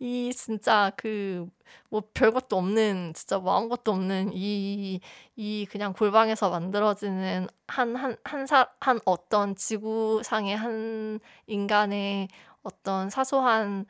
이 0.00 0.32
진짜 0.34 0.90
그 0.96 1.48
뭐 1.90 2.02
별것도 2.14 2.56
없는 2.56 3.14
진짜 3.14 3.38
뭐 3.38 3.56
아무것도 3.56 3.92
없는 3.92 4.30
이 4.34 5.00
이 5.36 5.66
그냥 5.70 5.92
골방에서 5.92 6.50
만들어지는 6.50 7.48
한 7.66 7.96
한 7.96 8.16
한사한 8.24 9.00
어떤 9.06 9.56
지구상의 9.56 10.56
한 10.56 11.20
인간의 11.46 12.28
어떤 12.62 13.10
사소한 13.10 13.86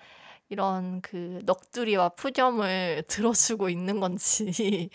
이런 0.51 1.01
그 1.03 1.41
넋두리와 1.47 2.11
푸념을 2.11 3.05
들어주고 3.09 3.69
있는 3.71 4.01
건지. 4.01 4.91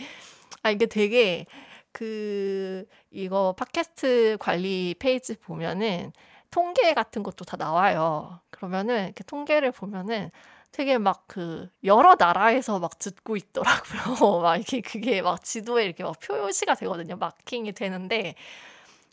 아 0.64 0.72
이게 0.72 0.86
되게 0.88 1.46
그 1.92 2.86
이거 3.12 3.54
팟캐스트 3.58 4.38
관리 4.40 4.96
페이지 5.00 5.36
보면은 5.38 6.12
통계 6.52 6.94
같은 6.94 7.24
것도 7.24 7.46
다 7.46 7.58
나와요. 7.58 8.40
그러면은 8.52 9.06
이렇게 9.06 9.24
통계를 9.24 9.72
보면은 9.72 10.32
되게 10.72 10.98
막 10.98 11.26
그 11.28 11.70
여러 11.84 12.16
나라에서 12.18 12.80
막 12.80 12.98
듣고 13.00 13.38
있더라고요. 13.38 14.42
막 14.42 14.56
이렇게 14.58 14.82
그게 14.82 15.22
막 15.22 15.44
지도에 15.44 15.86
이렇게 15.86 16.04
막 16.04 16.20
표시가 16.20 16.76
되거든요. 16.76 17.18
마킹이 17.18 17.74
되는데 17.74 18.36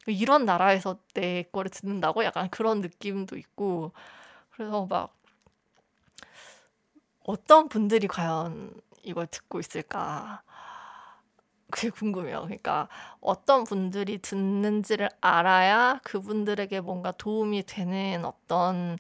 이런 0.07 0.45
나라에서 0.45 0.99
내 1.15 1.45
거를 1.45 1.71
듣는다고 1.71 2.25
약간 2.25 2.49
그런 2.51 2.81
느낌도 2.81 3.37
있고 3.39 3.93
그래서 4.53 4.87
막 4.89 5.15
어떤 7.25 7.69
분들이 7.69 8.07
과연 8.07 8.73
이걸 9.03 9.27
듣고 9.27 9.61
있을까? 9.61 10.43
그게 11.71 11.91
궁금해요. 11.91 12.43
그러니까 12.43 12.89
어떤 13.21 13.65
분들이 13.65 14.19
듣는지를 14.19 15.09
알아야 15.21 16.01
그분들에게 16.05 16.81
뭔가 16.81 17.13
도움이 17.13 17.65
되는 17.65 18.25
어떤 18.25 18.99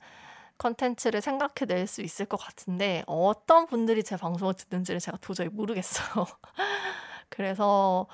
컨텐츠를 0.58 1.20
생각해낼 1.20 1.86
수 1.86 2.02
있을 2.02 2.26
것 2.26 2.38
같은데 2.38 3.04
어떤 3.06 3.66
분들이 3.66 4.02
제 4.02 4.16
방송을 4.16 4.54
듣는지를 4.54 5.00
제가 5.00 5.18
도저히 5.18 5.48
모르겠어요. 5.48 6.26
그래서 7.28 8.06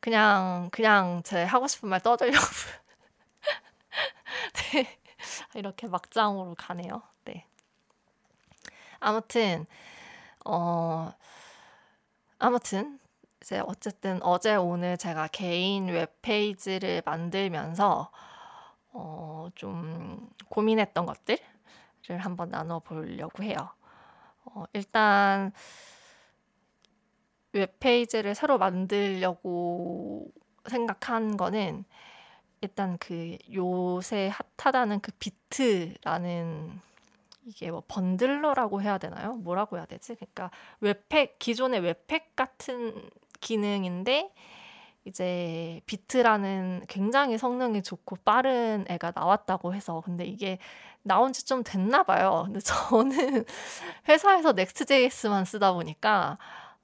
그냥 0.00 0.68
그냥 0.72 1.22
제 1.24 1.44
하고 1.44 1.66
싶은 1.68 1.88
말 1.88 2.00
떠들려고 2.00 2.46
네. 4.72 4.98
이렇게 5.54 5.88
막장으로 5.88 6.54
가네요. 6.56 7.02
네. 7.24 7.46
아무튼 9.00 9.66
어 10.44 11.12
아무튼 12.38 12.99
이제 13.42 13.60
어쨌든 13.66 14.22
어제 14.22 14.54
오늘 14.54 14.96
제가 14.96 15.28
개인 15.28 15.88
웹페이지를 15.88 17.02
만들면서 17.04 18.10
어, 18.92 19.48
좀 19.54 20.28
고민했던 20.48 21.06
것들을 21.06 21.38
한번 22.18 22.50
나눠보려고 22.50 23.42
해요. 23.42 23.56
어, 24.44 24.64
일단 24.72 25.52
웹페이지를 27.52 28.34
새로 28.34 28.58
만들려고 28.58 30.30
생각한 30.68 31.36
거는 31.36 31.84
일단 32.60 32.98
그 32.98 33.38
요새 33.52 34.30
핫하다는 34.58 35.00
그 35.00 35.12
Vite라는 35.18 36.80
이게 37.46 37.70
뭐 37.70 37.82
bundler라고 37.88 38.82
해야 38.82 38.98
되나요? 38.98 39.34
뭐라고 39.34 39.78
해야 39.78 39.86
되지? 39.86 40.14
그러니까 40.14 40.50
Webpack 40.80 41.38
기존의 41.38 41.80
Webpack 41.80 42.36
같은 42.36 43.10
기능인데 43.40 44.30
이제 45.04 45.80
Vite라는 45.86 46.84
굉장히 46.88 47.38
성능이 47.38 47.82
좋고 47.82 48.16
빠른 48.24 48.84
애가 48.88 49.12
나왔다고 49.14 49.74
해서 49.74 50.02
근데 50.04 50.24
이게 50.24 50.58
나온 51.02 51.32
지 51.32 51.46
좀 51.46 51.62
됐나 51.64 52.02
봐요. 52.04 52.42
근데 52.46 52.60
저는 52.60 53.44
회사에서 54.08 54.52
Next.js만 54.52 55.44
쓰다 55.46 55.72
보니까 55.72 56.38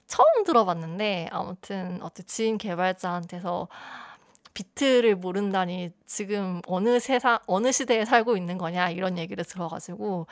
처음 0.07 0.43
들어봤는데 0.45 1.29
아무튼 1.31 1.99
어떤 2.01 2.25
지인 2.25 2.57
개발자한테서 2.57 3.67
Vite를 4.53 5.15
모른다니 5.15 5.91
지금 6.05 6.61
어느 6.67 6.99
세상 6.99 7.39
어느 7.47 7.71
시대에 7.71 8.05
살고 8.05 8.37
있는 8.37 8.57
거냐 8.57 8.89
이런 8.89 9.17
얘기를 9.17 9.43
들어가지고 9.45 10.27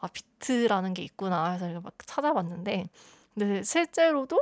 아 0.00 0.08
Vite라는 0.08 0.94
게 0.94 1.02
있구나 1.02 1.52
해서 1.52 1.80
막 1.80 1.94
찾아봤는데 2.06 2.86
근데 3.34 3.62
실제로도 3.64 4.40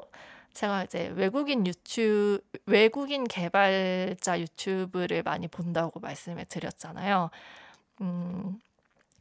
제가 0.54 0.84
이제 0.84 1.08
외국인 1.16 1.66
유튜브, 1.66 2.40
외국인 2.66 3.24
개발자 3.24 4.40
유튜브를 4.40 5.22
많이 5.22 5.48
본다고 5.48 6.00
말씀을 6.00 6.44
드렸잖아요. 6.46 7.30
음, 8.02 8.60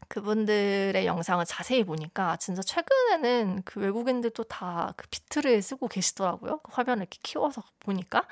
그분들의 0.08 1.06
영상을 1.06 1.44
자세히 1.46 1.84
보니까 1.86 2.36
진짜 2.38 2.62
최근에는 2.62 3.63
그 3.65 3.80
외국인들도 3.80 4.44
다 4.46 4.94
그 4.98 5.08
비트를 5.10 5.62
쓰고 5.62 5.88
계시더라고요. 5.88 6.60
그 6.60 6.72
화면을 6.74 7.04
이렇게 7.04 7.20
키워서 7.24 7.63
보니까. 7.80 8.28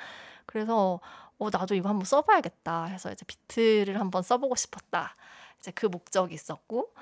그래서 0.46 1.00
어, 1.40 1.50
나도 1.52 1.76
이거 1.76 1.90
한번 1.90 2.06
써봐야겠다 2.06 2.86
해서 2.86 3.12
이제 3.12 3.26
비트를 3.26 4.00
한번 4.00 4.24
써보고 4.24 4.56
싶었다. 4.56 5.16
이제 5.60 5.72
그 5.72 5.86
목적이 5.88 6.36
있었고, 6.36 6.94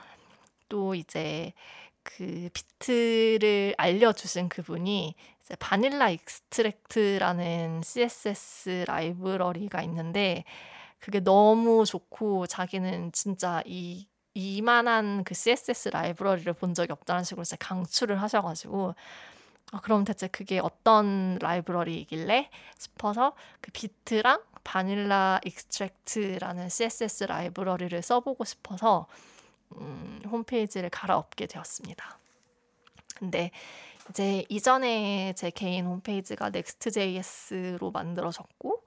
또 0.69 0.95
이제 0.95 1.53
그 2.07 2.49
Vite를 2.53 3.75
알려주신 3.77 4.47
그분이 4.47 5.13
이제 5.41 5.55
Vanilla 5.57 6.09
Extract라는 6.09 7.81
CSS 7.83 8.85
라이브러리가 8.87 9.81
있는데 9.83 10.45
그게 10.99 11.19
너무 11.19 11.85
좋고 11.85 12.47
자기는 12.47 13.11
진짜 13.11 13.61
이 13.65 14.07
이만한 14.33 15.23
그 15.25 15.33
CSS 15.33 15.89
라이브러리를 15.89 16.51
본 16.53 16.73
적이 16.73 16.93
없다는 16.93 17.23
식으로 17.23 17.43
진짜 17.43 17.57
강추를 17.59 18.21
하셔가지고 18.21 18.95
어, 19.73 19.79
그럼 19.81 20.05
대체 20.05 20.27
그게 20.27 20.59
어떤 20.59 21.37
라이브러리이길래 21.41 22.49
싶어서 22.77 23.35
그 23.59 23.71
Vite랑 23.71 24.41
Vanilla 24.63 25.41
Extract라는 25.43 26.69
CSS 26.69 27.25
라이브러리를 27.25 28.01
써보고 28.01 28.45
싶어서 28.45 29.07
음, 29.75 30.21
홈페이지를 30.25 30.89
갈아엎게 30.89 31.47
되었습니다. 31.47 32.19
근데 33.15 33.51
이제 34.09 34.45
이전에 34.49 35.33
제 35.35 35.49
개인 35.49 35.85
홈페이지가 35.85 36.49
Next.js로 36.51 37.91
만들어졌고 37.91 38.85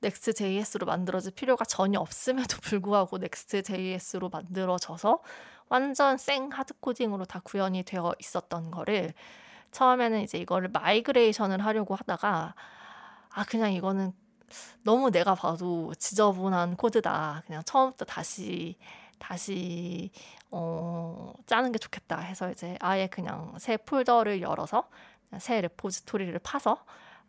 Next.js로 0.00 0.86
만들어질 0.86 1.32
필요가 1.32 1.64
전혀 1.64 2.00
없음에도 2.00 2.56
불구하고 2.62 3.18
Next.js로 3.18 4.30
만들어져서 4.30 5.22
완전 5.68 6.18
생 6.18 6.48
hard 6.50 6.74
coding으로 6.80 7.24
다 7.24 7.40
구현이 7.42 7.84
되어 7.84 8.14
있었던 8.18 8.70
거를 8.70 9.14
처음에는 9.70 10.20
이제 10.20 10.38
이거를 10.38 10.68
migration을 10.68 11.64
하려고 11.64 11.94
하다가 11.94 12.54
아 13.30 13.44
그냥 13.44 13.72
이거는 13.72 14.12
너무 14.82 15.10
내가 15.10 15.34
봐도 15.34 15.94
지저분한 15.94 16.76
코드다. 16.76 17.42
그냥 17.46 17.62
처음부터 17.64 18.04
다시 18.04 18.76
다시 19.22 20.10
어, 20.50 21.32
짜는 21.46 21.70
게 21.70 21.78
좋겠다 21.78 22.18
해서 22.18 22.50
이제 22.50 22.76
아예 22.80 23.06
그냥 23.06 23.54
새 23.58 23.76
폴더를 23.76 24.42
열어서 24.42 24.90
새 25.38 25.60
repository를 25.60 26.36
파서 26.40 26.84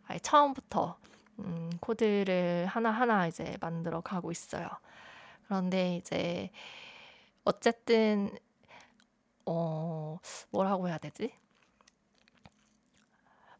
아예 0.08 0.18
처음부터 0.18 0.98
음, 1.38 1.70
코드를 1.80 2.66
하나하나 2.66 3.28
이제 3.28 3.56
만들어 3.60 4.00
가고 4.00 4.32
있어요. 4.32 4.68
그런데 5.44 5.96
이제 5.96 6.50
어쨌든 7.44 8.36
어 9.46 10.18
뭐라고 10.50 10.88
해야 10.88 10.98
되지? 10.98 11.32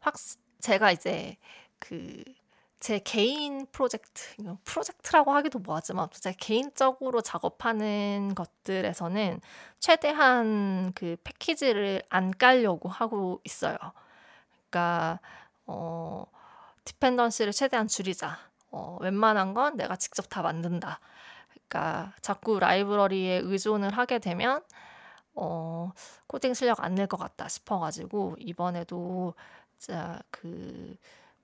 확 0.01 0.15
제가 0.59 0.91
이제 0.91 1.37
그 1.79 2.21
제 2.85 2.99
개인 2.99 3.65
프로젝트, 3.71 4.35
프로젝트라고 4.63 5.31
하기도 5.33 5.57
뭐하지만 5.57 6.07
제 6.11 6.35
개인적으로 6.37 7.21
작업하는 7.21 8.35
것들에서는 8.35 9.41
최대한 9.79 10.91
그 10.93 11.17
패키지를 11.23 12.03
안 12.09 12.29
깔려고 12.29 12.87
하고 12.87 13.41
있어요. 13.43 13.75
그러니까 14.69 15.19
어, 15.65 16.27
디펜던시를 16.83 17.53
최대한 17.53 17.87
줄이자. 17.87 18.37
어, 18.69 18.99
웬만한 19.01 19.55
건 19.55 19.77
내가 19.77 19.95
직접 19.95 20.29
다 20.29 20.43
만든다. 20.43 20.99
그러니까 21.67 22.13
자꾸 22.21 22.59
라이브러리에 22.59 23.39
의존을 23.45 23.97
하게 23.97 24.19
되면 24.19 24.61
어, 25.33 25.91
코딩 26.27 26.53
실력 26.53 26.83
안낼것 26.83 27.19
같다 27.19 27.47
싶어가지고 27.47 28.35
이번에도 28.37 29.33
진짜 29.79 30.19
그 30.29 30.95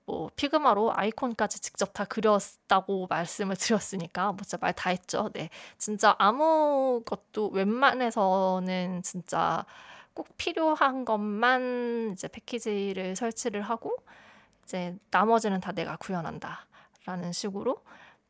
뭐 0.06 0.30
피그마로 0.36 0.92
아이콘까지 0.96 1.60
직접 1.60 1.92
다 1.92 2.04
그렸다고 2.04 3.06
말씀을 3.08 3.56
드렸으니까 3.56 4.32
뭐 4.32 4.38
진짜 4.42 4.58
말 4.60 4.72
다 4.72 4.90
했죠. 4.90 5.30
네. 5.34 5.48
진짜 5.78 6.14
아무것도 6.18 7.48
웬만해서는 7.50 9.02
진짜 9.02 9.64
꼭 10.14 10.28
필요한 10.36 11.04
것만 11.04 12.12
이제 12.12 12.28
패키지를 12.28 13.16
설치를 13.16 13.62
하고 13.62 13.96
이제 14.64 14.96
나머지는 15.10 15.60
다 15.60 15.72
내가 15.72 15.96
구현한다라는 15.96 17.32
식으로 17.32 17.82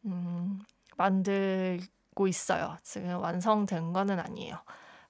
음, 0.06 0.60
만들고 0.96 2.28
있어요. 2.28 2.76
지금 2.82 3.20
완성된 3.20 3.92
거는 3.92 4.20
아니에요. 4.20 4.56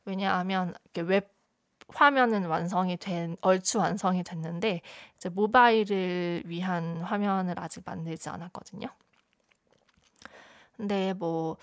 왜냐하면 0.05 0.75
웹 0.97 1.33
화면은 1.95 2.47
완성이 2.47 2.97
된 2.97 3.37
얼추 3.41 3.79
완성이 3.79 4.23
됐는데 4.23 4.81
이제 5.17 5.29
모바일을 5.29 6.43
위한 6.47 7.01
화면을 7.01 7.59
아직 7.59 7.83
만들지 7.85 8.29
않았거든요. 8.29 8.89
근데 10.77 11.13
뭐 11.13 11.57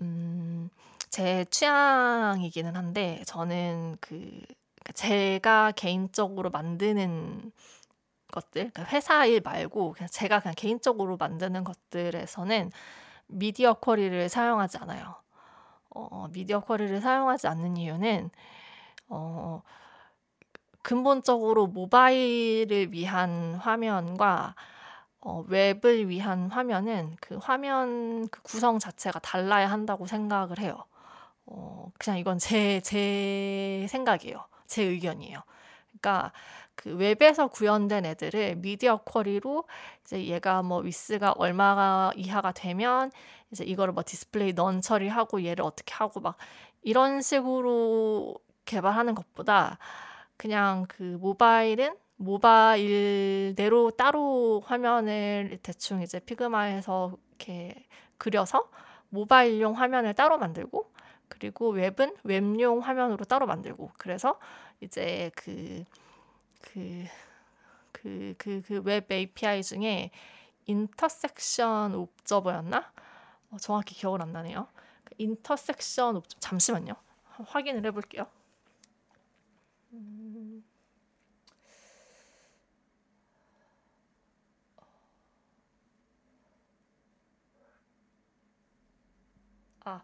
음, 0.00 0.68
제 1.08 1.44
취향이기는 1.46 2.76
한데 2.76 3.22
저는 3.26 3.96
그 4.00 4.16
그러니까 4.80 4.92
제가 4.94 5.72
개인적으로 5.72 6.50
만드는 6.50 7.52
것들, 8.30 8.70
그러니까 8.70 8.84
회사 8.84 9.26
일 9.26 9.40
말고 9.40 9.92
그냥 9.92 10.08
제가 10.10 10.40
그냥 10.40 10.54
개인적으로 10.56 11.16
만드는 11.16 11.64
것들에서는 11.64 12.70
미디어 13.26 13.74
쿼리를 13.74 14.28
사용하지 14.28 14.78
않아요. 14.78 15.16
어, 15.90 16.28
미디어 16.32 16.60
쿼리를 16.60 17.00
사용하지 17.00 17.48
않는 17.48 17.76
이유는 17.76 18.30
어, 19.10 19.62
근본적으로 20.82 21.66
모바일을 21.66 22.92
위한 22.92 23.54
화면과 23.56 24.54
어, 25.20 25.44
웹을 25.48 26.08
위한 26.08 26.50
화면은 26.50 27.14
그 27.20 27.36
화면 27.36 28.28
그 28.28 28.42
구성 28.42 28.78
자체가 28.78 29.18
달라야 29.18 29.70
한다고 29.70 30.06
생각을 30.06 30.58
해요. 30.60 30.84
어, 31.46 31.90
그냥 31.98 32.18
이건 32.18 32.38
제, 32.38 32.80
제 32.80 33.86
생각이에요. 33.90 34.46
제 34.66 34.82
의견이에요. 34.84 35.42
그러니까 35.88 36.32
그 36.74 36.96
웹에서 36.96 37.48
구현된 37.48 38.06
애들을 38.06 38.56
미디어 38.56 38.98
쿼리로 38.98 39.64
이제 40.02 40.24
얘가 40.26 40.62
뭐 40.62 40.80
위스가 40.80 41.32
얼마가 41.32 42.12
이하가 42.16 42.52
되면 42.52 43.10
이제 43.50 43.64
이거를 43.64 43.92
뭐 43.92 44.02
display 44.06 44.54
none 44.54 44.80
처리하고 44.80 45.44
얘를 45.44 45.64
어떻게 45.64 45.92
하고 45.94 46.20
막 46.20 46.36
이런 46.82 47.20
식으로 47.20 48.36
개발하는 48.64 49.14
것보다 49.14 49.78
그냥 50.36 50.86
그 50.88 51.02
모바일은 51.20 51.96
모바일대로 52.16 53.92
따로 53.92 54.62
화면을 54.66 55.58
대충 55.62 56.02
이제 56.02 56.20
Figma에서 56.20 57.16
이렇게 57.30 57.86
그려서 58.18 58.70
모바일용 59.10 59.74
화면을 59.78 60.14
따로 60.14 60.38
만들고 60.38 60.90
그리고 61.28 61.70
웹은 61.70 62.16
웹용 62.24 62.80
화면으로 62.80 63.24
따로 63.24 63.46
만들고 63.46 63.90
그래서 63.98 64.38
이제 64.80 65.30
그 65.36 65.84
그 66.62 67.06
그 67.92 68.34
그 68.38 68.62
그 68.62 68.80
웹 68.84 69.10
API 69.10 69.62
중에 69.62 70.10
Intersection 70.66 71.94
Observer였나? 71.94 72.92
어, 73.52 73.56
정확히 73.58 73.94
기억을 73.94 74.22
안 74.22 74.32
나네요. 74.32 74.68
그 75.04 75.14
Intersection 75.18 76.16
Ob 76.16 76.24
잠시만요. 76.40 76.94
확인을 77.48 77.84
해볼게요. 77.86 78.26
음... 79.92 80.62
아, 89.84 90.02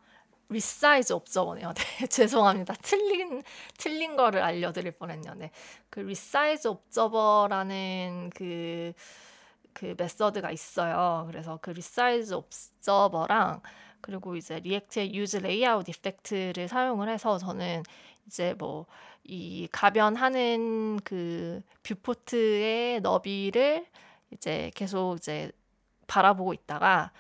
Resize 0.48 1.12
Observer네요. 1.12 1.72
네, 2.00 2.06
죄송합니다. 2.06 2.74
틀린 2.82 3.42
틀린 3.78 4.16
거를 4.16 4.42
알려드릴 4.42 4.92
뻔했네요. 4.92 5.34
네, 5.34 5.50
그 5.90 6.00
Resize 6.00 6.68
Observer라는 6.68 8.30
그, 8.34 8.92
그 9.72 9.94
method가 9.98 10.50
있어요. 10.52 11.24
그래서 11.28 11.58
그 11.62 11.70
Resize 11.70 12.34
Observer랑 12.34 13.62
그리고 14.00 14.36
이제 14.36 14.60
React의 14.60 15.14
useLayoutEffect를 15.14 16.68
사용을 16.68 17.08
해서 17.08 17.38
저는 17.38 17.82
이제 18.26 18.54
뭐 18.54 18.86
이 19.28 19.68
가변하는 19.72 21.00
그 21.04 21.60
viewport의 21.82 23.00
너비를 23.00 23.86
이제 24.30 24.70
계속 24.74 25.16
이제 25.16 25.50
바라보고 26.06 26.52
있다가 26.54 27.12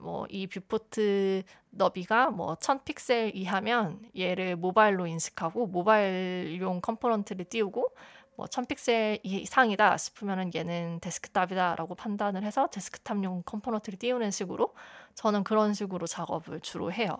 뭐 0.00 0.26
이 0.30 0.46
viewport 0.48 1.42
너비가 1.70 2.30
뭐 2.30 2.56
1000픽셀 2.56 3.32
이하면 3.34 4.00
얘를 4.18 4.56
모바일로 4.56 5.06
인식하고 5.06 5.66
모바일용 5.68 6.80
component를 6.80 7.44
띄우고 7.46 7.94
뭐 8.36 8.46
1000픽셀 8.46 9.20
이상이다 9.22 9.96
싶으면은 9.96 10.50
얘는 10.54 10.98
데스크탑이다라고 11.00 11.94
판단을 11.94 12.42
해서 12.42 12.66
데스크탑용 12.72 13.42
component를 13.44 13.98
띄우는 13.98 14.30
식으로 14.32 14.74
저는 15.14 15.44
그런 15.44 15.74
식으로 15.74 16.06
작업을 16.08 16.60
주로 16.60 16.90
해요. 16.92 17.16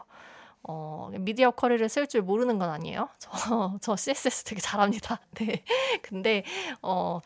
어, 0.64 1.10
media 1.18 1.50
query를 1.50 1.88
쓸 1.88 2.06
줄 2.06 2.22
모르는 2.22 2.58
건 2.58 2.70
아니에요. 2.70 3.08
저, 3.18 3.78
저 3.80 3.96
CSS 3.96 4.44
되게 4.44 4.60
잘합니다. 4.60 5.20
네. 5.34 5.64
근데, 6.02 6.44
어, 6.82 7.20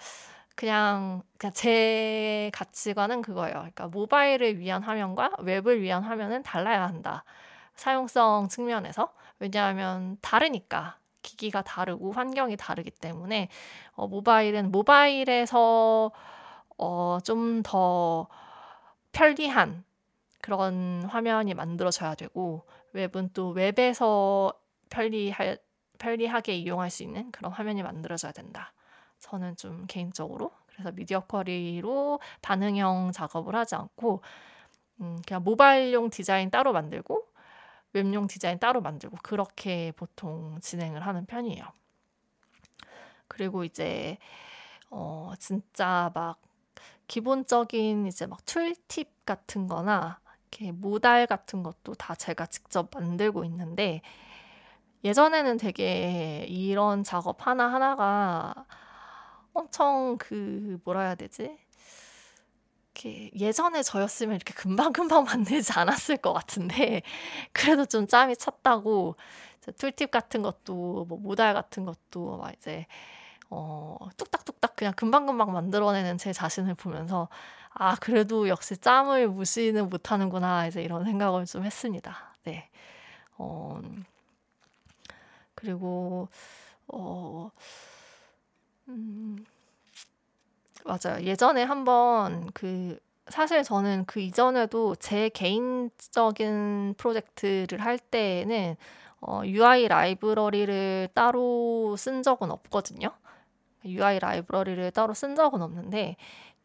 그냥, 0.54 1.22
그냥 1.38 1.52
제 1.54 2.50
가치관은 2.54 3.22
그거예요. 3.22 3.54
그러니까 3.54 3.88
모바일을 3.88 4.58
위한 4.58 4.82
화면과 4.82 5.32
웹을 5.40 5.82
위한 5.82 6.02
화면은 6.02 6.42
달라야 6.42 6.82
한다. 6.84 7.24
사용성 7.76 8.48
측면에서. 8.48 9.12
왜냐하면 9.38 10.18
다르니까. 10.22 10.98
기기가 11.22 11.60
다르고 11.62 12.12
환경이 12.12 12.56
다르기 12.56 12.90
때문에 12.92 13.48
어, 13.94 14.06
모바일은 14.06 14.70
모바일에서 14.70 16.12
어, 16.78 17.18
좀 17.24 17.62
더 17.64 18.28
편리한 19.12 19.84
그런 20.42 21.04
화면이 21.08 21.54
만들어져야 21.54 22.14
되고 22.14 22.64
웹은 22.96 23.30
또 23.34 23.50
웹에서 23.50 24.52
편리할, 24.88 25.58
편리하게 25.98 26.56
이용할 26.56 26.90
수 26.90 27.02
있는 27.02 27.30
그런 27.30 27.52
화면이 27.52 27.82
만들어져야 27.82 28.32
된다. 28.32 28.72
저는 29.18 29.56
좀 29.56 29.84
개인적으로 29.86 30.50
그래서 30.66 30.92
미디어 30.92 31.20
쿼리로 31.20 32.20
반응형 32.42 33.12
작업을 33.12 33.54
하지 33.54 33.74
않고 33.74 34.22
음, 35.00 35.20
그냥 35.26 35.44
모바일용 35.44 36.10
디자인 36.10 36.50
따로 36.50 36.72
만들고 36.72 37.26
웹용 37.92 38.26
디자인 38.26 38.58
따로 38.58 38.80
만들고 38.80 39.18
그렇게 39.22 39.92
보통 39.92 40.58
진행을 40.60 41.06
하는 41.06 41.26
편이에요. 41.26 41.64
그리고 43.28 43.64
이제 43.64 44.18
어 44.90 45.32
진짜 45.38 46.10
막 46.14 46.40
기본적인 47.08 48.06
이제 48.06 48.26
막 48.26 48.44
툴팁 48.46 49.24
같은 49.26 49.66
거나 49.66 50.20
이렇게 50.50 50.72
모달 50.72 51.26
같은 51.26 51.62
것도 51.62 51.94
다 51.94 52.14
제가 52.14 52.46
직접 52.46 52.90
만들고 52.94 53.44
있는데 53.44 54.02
예전에는 55.04 55.56
되게 55.58 56.46
이런 56.48 57.04
작업 57.04 57.46
하나하나가 57.46 58.54
엄청 59.52 60.16
그 60.18 60.78
뭐라 60.84 61.02
해야 61.02 61.14
되지? 61.14 61.58
이렇게 62.94 63.30
예전에 63.38 63.82
저였으면 63.82 64.36
이렇게 64.36 64.54
금방금방 64.54 65.24
만들지 65.24 65.72
않았을 65.72 66.16
것 66.18 66.32
같은데 66.32 67.02
그래도 67.52 67.84
좀 67.84 68.06
짬이 68.06 68.36
찼다고 68.36 69.16
툴팁 69.78 70.10
같은 70.10 70.42
것도 70.42 71.04
뭐 71.08 71.18
모달 71.18 71.52
같은 71.54 71.84
것도 71.84 72.38
막 72.38 72.52
이제 72.54 72.86
어 73.50 73.98
뚝딱뚝딱 74.16 74.76
그냥 74.76 74.92
금방금방 74.94 75.52
만들어내는 75.52 76.18
제 76.18 76.32
자신을 76.32 76.74
보면서 76.74 77.28
아 77.78 77.94
그래도 77.96 78.48
역시 78.48 78.76
짬을 78.78 79.28
무시는 79.28 79.88
못하는구나 79.90 80.66
이제 80.66 80.82
이런 80.82 81.04
생각을 81.04 81.44
좀 81.44 81.62
했습니다. 81.64 82.34
네. 82.44 82.70
어 83.38 83.80
그리고 85.54 86.28
어 86.88 87.50
음, 88.88 89.44
맞아요. 90.84 91.22
예전에 91.22 91.62
한번 91.64 92.48
그 92.54 92.98
사실 93.28 93.62
저는 93.64 94.04
그 94.06 94.20
이전에도 94.20 94.94
제 94.96 95.28
개인적인 95.30 96.94
프로젝트를 96.96 97.80
할 97.84 97.98
때에는 97.98 98.76
어, 99.20 99.42
UI 99.44 99.88
라이브러리를 99.88 101.08
따로 101.14 101.96
쓴 101.96 102.22
적은 102.22 102.50
없거든요. 102.52 103.10
UI 103.84 104.18
라이브러리를 104.20 104.90
따로 104.92 105.14
쓴 105.14 105.34
적은 105.36 105.62
없는데 105.62 106.16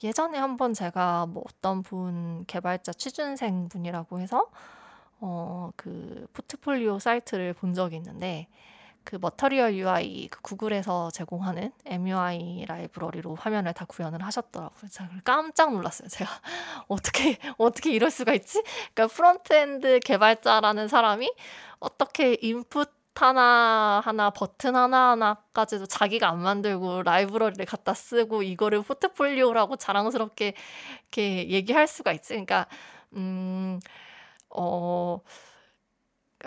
예전에 0.04 0.38
한번 0.38 0.74
제가 0.74 1.28
뭐 1.28 1.44
어떤 1.48 1.84
분 1.84 2.44
개발자 2.46 2.94
취준생 2.94 3.70
분이라고 3.70 4.20
해서 4.20 4.50
어, 5.20 5.72
그 5.76 6.28
포트폴리오 6.34 7.00
사이트를 7.00 7.54
본 7.54 7.74
적이 7.74 7.98
있는데 7.98 8.48
그 9.04 9.18
Material 9.20 9.76
UI 9.76 10.28
그 10.30 10.42
구글에서 10.42 11.10
제공하는 11.12 11.72
MUI 11.86 12.66
라이브러리로 12.68 13.36
화면을 13.36 13.74
다 13.74 13.86
구현을 13.86 14.24
하셨더라고요. 14.24 14.90
제가 14.90 15.10
깜짝 15.24 15.74
놀랐어요. 15.74 16.08
제가 16.08 16.30
어떻게 16.88 17.38
어떻게 17.58 17.92
이럴 17.92 18.12
수가 18.12 18.34
있지? 18.34 18.62
그러니까 18.94 19.16
frontend 19.16 20.00
개발자라는 20.02 20.88
사람이 20.88 21.32
어떻게 21.80 22.38
인풋 22.42 23.01
하나하나 23.16 24.30
버튼 24.32 24.76
하나하나까지도 24.76 25.86
자기가 25.88 26.30
안 26.30 26.40
만들고 26.40 27.04
라이브러리를 27.04 27.66
갖다 27.66 27.94
쓰고 27.94 28.44
이거를 28.44 28.82
포트폴리오라고 28.84 29.76
자랑스럽게 29.78 30.54
이렇게 31.04 31.50
얘기할 31.50 31.88
수가 31.88 32.14
있지. 32.14 32.30
그러니까 32.30 32.68
음, 33.14 33.80
어, 34.50 35.20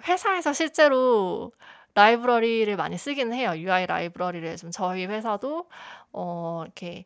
회사에서 0.06 0.52
실제로 0.52 1.52
라이브러리를 1.94 2.74
많이 2.76 2.98
쓰기는 2.98 3.32
해요. 3.34 3.52
UI 3.56 3.86
라이브러리를 3.86 4.56
좀 4.56 4.70
저희 4.70 5.06
회사도 5.06 5.68
어, 6.12 6.62
이렇게 6.64 7.04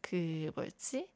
그 0.00 0.50
뭐였지? 0.56 1.08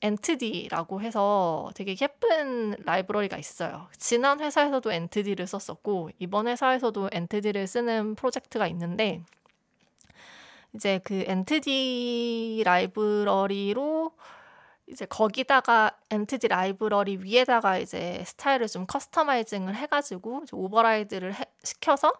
엔트디라고 0.00 1.00
해서 1.00 1.70
되게 1.74 1.94
예쁜 2.00 2.74
라이브러리가 2.84 3.36
있어요. 3.36 3.88
지난 3.98 4.40
회사에서도 4.40 4.90
엔트디를 4.92 5.46
썼었고 5.46 6.10
이번 6.18 6.48
회사에서도 6.48 7.10
엔트디를 7.12 7.66
쓰는 7.66 8.14
프로젝트가 8.14 8.66
있는데 8.68 9.22
이제 10.74 11.00
그 11.04 11.24
엔트디 11.26 12.62
라이브러리로 12.64 14.12
이제 14.88 15.04
거기다가 15.06 15.96
Ant 16.10 16.38
D 16.38 16.48
라이브러리 16.48 17.18
위에다가 17.22 17.78
이제 17.78 18.22
스타일을 18.24 18.68
좀 18.68 18.86
customizing을 18.86 19.74
해가지고 19.74 20.44
override를 20.52 21.34
해, 21.34 21.44
시켜서 21.64 22.12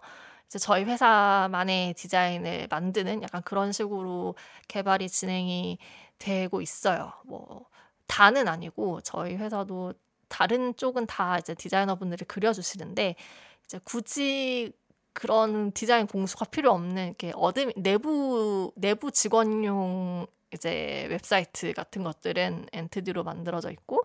이제 0.46 0.58
저희 0.58 0.84
회사만의 0.84 1.94
디자인을 1.94 2.68
만드는 2.70 3.22
약간 3.22 3.42
그런 3.42 3.72
식으로 3.72 4.34
개발이 4.68 5.08
진행이 5.08 5.78
되고 6.18 6.60
있어요. 6.60 7.12
뭐 7.24 7.66
다는 8.06 8.48
아니고 8.48 9.00
저희 9.02 9.36
회사도 9.36 9.94
다른 10.28 10.76
쪽은 10.76 11.06
다 11.06 11.38
이제 11.38 11.54
디자이너분들이 11.54 12.24
그려주시는데 12.24 13.16
이제 13.64 13.80
굳이 13.84 14.72
그런 15.12 15.72
디자인 15.72 16.06
공수가 16.06 16.46
필요 16.46 16.72
없는 16.72 17.06
이렇게 17.06 17.32
어드 17.34 17.72
내부 17.76 18.72
내부 18.76 19.10
직원용 19.10 20.26
이제 20.52 21.06
웹사이트 21.10 21.72
같은 21.72 22.04
것들은 22.04 22.66
엔트디로 22.72 23.24
만들어져 23.24 23.70
있고 23.70 24.02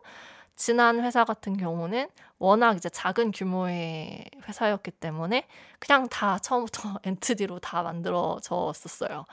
지난 0.55 1.03
회사 1.03 1.23
같은 1.23 1.57
경우는 1.57 2.07
워낙 2.37 2.77
이제 2.77 2.87
작은 2.89 3.31
규모의 3.31 4.25
회사였기 4.47 4.91
때문에 4.91 5.47
그냥 5.79 6.07
다 6.07 6.39
처음부터 6.39 6.99
엔트디로 7.03 7.59
다 7.59 7.83
만들어졌었어요. 7.83 9.25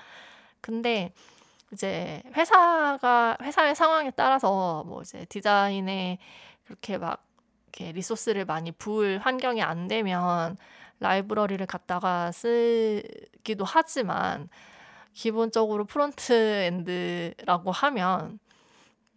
근데 0.60 1.12
이제 1.72 2.22
회사가 2.34 3.36
회사의 3.42 3.74
상황에 3.74 4.10
따라서 4.12 4.84
뭐 4.86 5.02
이제 5.02 5.24
디자인에 5.26 6.18
그렇게 6.64 6.98
막 6.98 7.24
이렇게 7.66 7.92
리소스를 7.92 8.44
많이 8.46 8.72
부을 8.72 9.18
환경이 9.18 9.62
안 9.62 9.88
되면 9.88 10.56
라이브러리를 11.00 11.64
갖다가 11.66 12.32
쓰기도 12.32 13.64
하지만 13.64 14.48
기본적으로 15.14 15.84
frontend라고 15.86 17.72
하면 17.72 18.38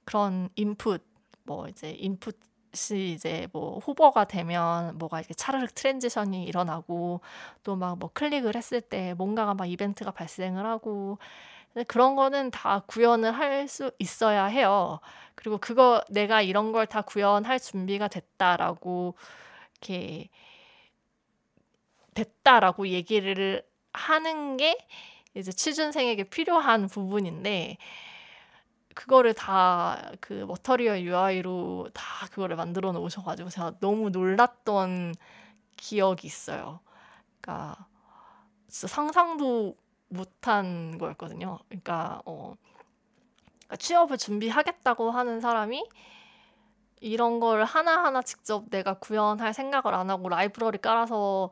그런 0.06 0.50
인풋 0.56 1.04
뭐 1.44 1.68
이제 1.68 1.92
인풋이 1.92 3.14
이제 3.14 3.48
뭐 3.54 3.80
hover가 3.80 4.26
되면 4.26 4.98
뭐가 4.98 5.20
이렇게 5.20 5.34
차르륵 5.36 5.74
transition이 5.76 6.46
일어나고 6.46 7.22
또 7.64 7.76
막 7.76 7.98
뭐 8.00 8.10
클릭을 8.14 8.56
했을 8.56 8.82
때 8.82 9.14
뭔가가 9.16 9.54
막 9.54 9.66
이벤트가 9.68 10.12
발생을 10.12 10.66
하고 10.66 11.18
그런 11.88 12.16
거는 12.16 12.52
다 12.52 12.82
구현을 12.88 13.32
할 13.38 13.68
수 13.68 13.92
있어야 14.00 14.46
해요. 14.46 15.00
그리고 15.36 15.58
그거 15.58 16.04
내가 16.10 16.42
이런 16.42 16.72
걸 16.72 16.86
다 16.88 17.02
구현할 17.02 17.60
준비가 17.60 18.08
됐다라고 18.08 19.16
이렇게 19.82 20.30
됐다라고 22.14 22.88
얘기를 22.90 23.64
하는 23.94 24.58
게 24.58 24.78
이제 25.36 25.52
취준생에게 25.52 26.26
필요한 26.26 26.88
부분인데 26.88 27.78
그거를 28.96 29.34
다 29.34 30.12
그 30.20 30.34
머터리얼 30.48 31.02
UI로 31.02 31.90
다 31.94 32.28
그거를 32.28 32.56
만들어 32.56 32.92
놓으셔가지고 32.92 33.50
제가 33.50 33.74
너무 33.80 34.10
놀랐던 34.10 35.16
기억이 35.78 36.28
있어요. 36.28 36.82
그러니까 37.42 37.88
진짜 38.70 38.88
상상도 38.88 39.76
못한 40.12 40.98
거였거든요. 40.98 41.60
그러니까 41.70 42.22
어 42.26 42.56
그러니까 43.68 43.76
취업을 43.78 44.18
준비하겠다고 44.18 45.12
하는 45.12 45.42
사람이 45.42 45.84
이런 47.02 47.40
걸 47.40 47.64
하나하나 47.64 48.22
직접 48.22 48.70
내가 48.70 48.96
구현할 48.96 49.54
생각을 49.54 49.96
안 49.96 50.10
하고 50.10 50.30
라이브러리 50.30 50.78
깔아서 50.80 51.50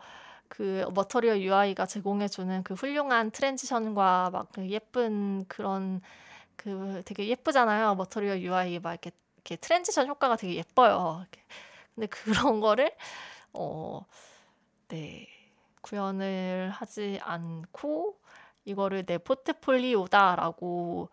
그 0.48 0.86
Material 0.94 1.42
UI가 1.42 1.86
제공해주는 1.88 2.64
그 2.64 2.74
훌륭한 2.76 3.32
transition과 3.32 4.30
막 4.32 4.52
그 4.54 4.70
예쁜 4.70 5.46
그런 5.48 6.02
그 6.58 7.02
되게 7.06 7.28
예쁘잖아요. 7.30 7.96
Material 7.96 8.42
UI 8.42 8.80
막 8.80 8.92
이렇게, 8.94 9.12
이렇게 9.38 9.56
transition 9.58 10.08
효과가 10.10 10.36
되게 10.38 10.56
예뻐요. 10.56 11.26
근데 11.96 12.08
그런 12.08 12.60
거를 12.62 12.92
어, 13.54 14.06
네 14.90 15.28
구현을 15.82 16.72
하지 16.74 17.20
않고 17.24 18.20
이거를 18.70 19.06
내 19.06 19.18
포트폴리오다라고 19.18 21.10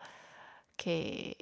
이렇게 0.76 1.34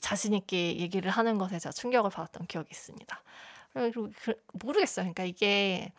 자신 0.00 0.34
있게 0.34 0.78
얘기를 0.78 1.10
하는 1.10 1.38
것에 1.38 1.58
제가 1.58 1.72
충격을 1.72 2.10
받았던 2.10 2.46
기억이 2.46 2.68
있습니다. 2.70 3.22
그리고 3.72 4.08
그, 4.22 4.34
모르겠어요. 4.52 5.04
그러니까 5.04 5.24
이게 5.24 5.92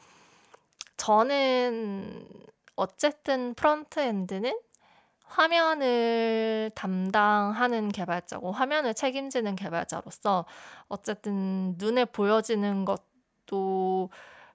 저는 0.98 2.28
어쨌든 2.76 3.54
frontend는 3.54 4.58
화면을 5.26 6.72
담당하는 6.76 7.90
개발자고 7.90 8.52
화면을 8.52 8.94
책임지는 8.94 9.56
개발자로서 9.56 10.46
어쨌든 10.88 11.76
눈에 11.78 12.06
보여지는 12.06 12.86
것도 12.86 14.10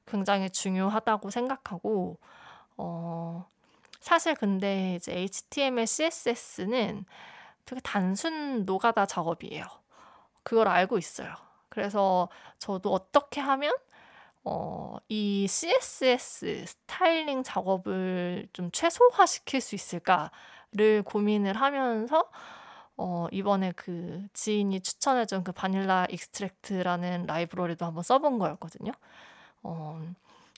굉장히 0.07 0.49
중요하다고 0.49 1.31
생각하고 1.31 2.19
어 2.77 3.47
사실 4.01 4.35
근데 4.35 4.97
이제 4.97 5.13
HTML, 5.13 5.87
CSS는 5.87 7.05
되게 7.65 7.81
단순 7.83 8.65
노가다 8.65 9.07
작업이에요. 9.07 9.65
그걸 10.43 10.69
알고 10.69 10.99
있어요. 10.99 11.35
그래서 11.69 12.29
저도 12.59 12.93
어떻게 12.93 13.41
하면 13.41 13.73
어, 14.45 14.97
이 15.09 15.47
CSS 15.49 16.65
styling 16.67 17.43
작업을 17.43 18.49
좀 18.53 18.71
최소화 18.73 19.27
시킬 19.27 19.61
수 19.61 19.75
있을까를 19.75 21.03
고민을 21.05 21.55
하면서 21.55 22.25
어, 22.97 23.29
이번에 23.33 23.73
그 23.77 24.27
지인이 24.33 24.81
추천해준 24.81 25.45
그 25.45 25.53
vanilla-extract라는 25.53 27.27
라이브러리도 27.27 27.87
한번 27.87 28.03
써본 28.03 28.39
거였거든요. 28.39 28.93
어, 29.63 30.01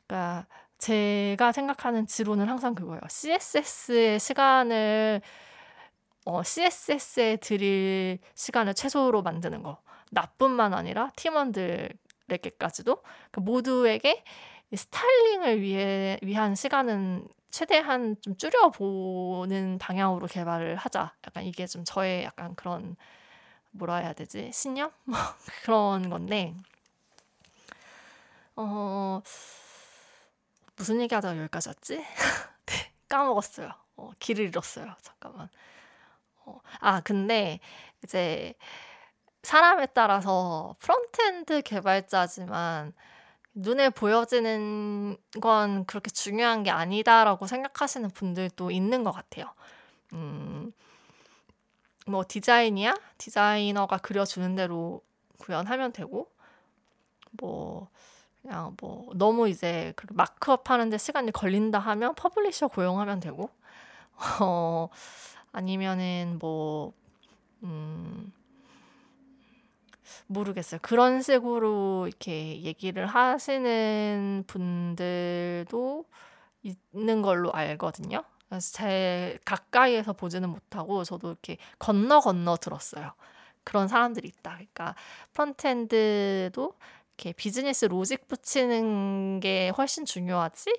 그러니까 0.07 0.47
제가 0.83 1.53
생각하는 1.53 2.09
지론은 2.09 2.49
항상 2.49 2.75
그거예요. 2.75 3.01
CSS의 3.09 4.19
시간을 4.19 5.21
어, 6.25 6.43
CSS에 6.43 7.37
드릴 7.37 8.19
시간을 8.35 8.75
최소로 8.75 9.23
만드는 9.23 9.63
거. 9.63 9.81
나뿐만 10.11 10.75
아니라 10.75 11.13
팀원들에게까지도 11.15 13.01
그 13.31 13.39
모두에게 13.39 14.25
스타일링을 14.75 15.61
위해 15.61 16.19
위한 16.21 16.57
시간은 16.57 17.29
최대한 17.53 18.17
좀 18.21 18.37
줄여보는 18.37 19.79
방향으로 19.79 20.27
개발을 20.27 20.75
하자. 20.75 21.15
약간 21.25 21.45
이게 21.45 21.69
좀 21.69 21.85
저의 21.85 22.25
약간 22.25 22.57
그런 22.57 22.97
뭐라 23.71 23.97
해야 23.99 24.15
되지? 24.15 24.51
신념? 24.53 24.91
뭐 25.05 25.17
그런 25.63 26.11
건데, 26.11 26.57
어, 28.57 29.23
무슨 30.83 31.01
얘기 31.01 31.15
하다가 31.15 31.39
여기까지 31.39 31.69
왔지? 31.69 31.97
네, 32.67 32.93
까먹었어요. 33.09 33.71
어, 33.95 34.11
길을 34.19 34.47
잃었어요. 34.47 34.93
잠깐만. 35.01 35.49
어, 36.45 36.59
아, 36.81 37.01
근데 37.03 37.61
이제 38.03 38.55
사람에 39.45 39.87
따라서 39.95 40.75
frontend 40.81 41.63
개발자지만 41.63 42.95
눈에 43.55 43.91
보여지는 43.91 45.17
건 45.41 45.85
그렇게 45.85 46.11
중요한 46.11 46.65
게 46.65 46.73
아니다라고 46.73 47.47
생각하시는 47.47 48.11
분들도 48.11 48.73
있는 48.73 49.05
것 49.05 49.13
같아요. 49.13 49.55
음, 50.15 50.73
뭐 52.09 52.25
디자인이야? 52.27 52.97
디자이너가 53.19 53.99
그려주는 53.99 54.57
대로 54.57 55.01
구현하면 55.39 55.93
되고, 55.93 56.29
뭐 57.31 57.89
그냥 58.43 58.77
뭐 58.81 59.11
너무 59.15 59.49
이제 59.49 59.95
markup 60.11 60.69
하는데 60.71 60.97
시간이 60.99 61.33
걸린다 61.33 61.79
하면 61.79 62.15
publisher 62.15 62.69
고용하면 62.69 63.21
되고 63.21 63.51
어 64.41 64.89
아니면은 65.53 66.39
뭐 66.41 66.93
음, 67.63 68.33
모르겠어요. 70.27 70.81
그런 70.83 71.23
식으로 71.23 72.07
이렇게 72.09 72.63
얘기를 72.63 73.07
하시는 73.07 74.45
분들도 74.47 76.05
있는 76.63 77.23
걸로 77.23 77.53
알거든요. 77.53 78.25
그래서 78.49 78.73
제 78.73 79.39
가까이에서 79.45 80.13
보지는 80.13 80.51
못하고 80.51 81.05
저도 81.05 81.29
이렇게 81.31 81.57
건너 81.79 82.21
건너 82.21 82.57
들었어요. 82.57 83.13
그런 83.65 83.89
사람들이 83.89 84.29
있다. 84.29 84.53
그러니까 84.55 84.95
frontend도 85.33 86.75
이렇게 87.17 87.33
business 87.33 87.85
logic 87.85 88.29
붙이는 88.29 89.41
게 89.41 89.71
훨씬 89.77 90.05
중요하지. 90.05 90.73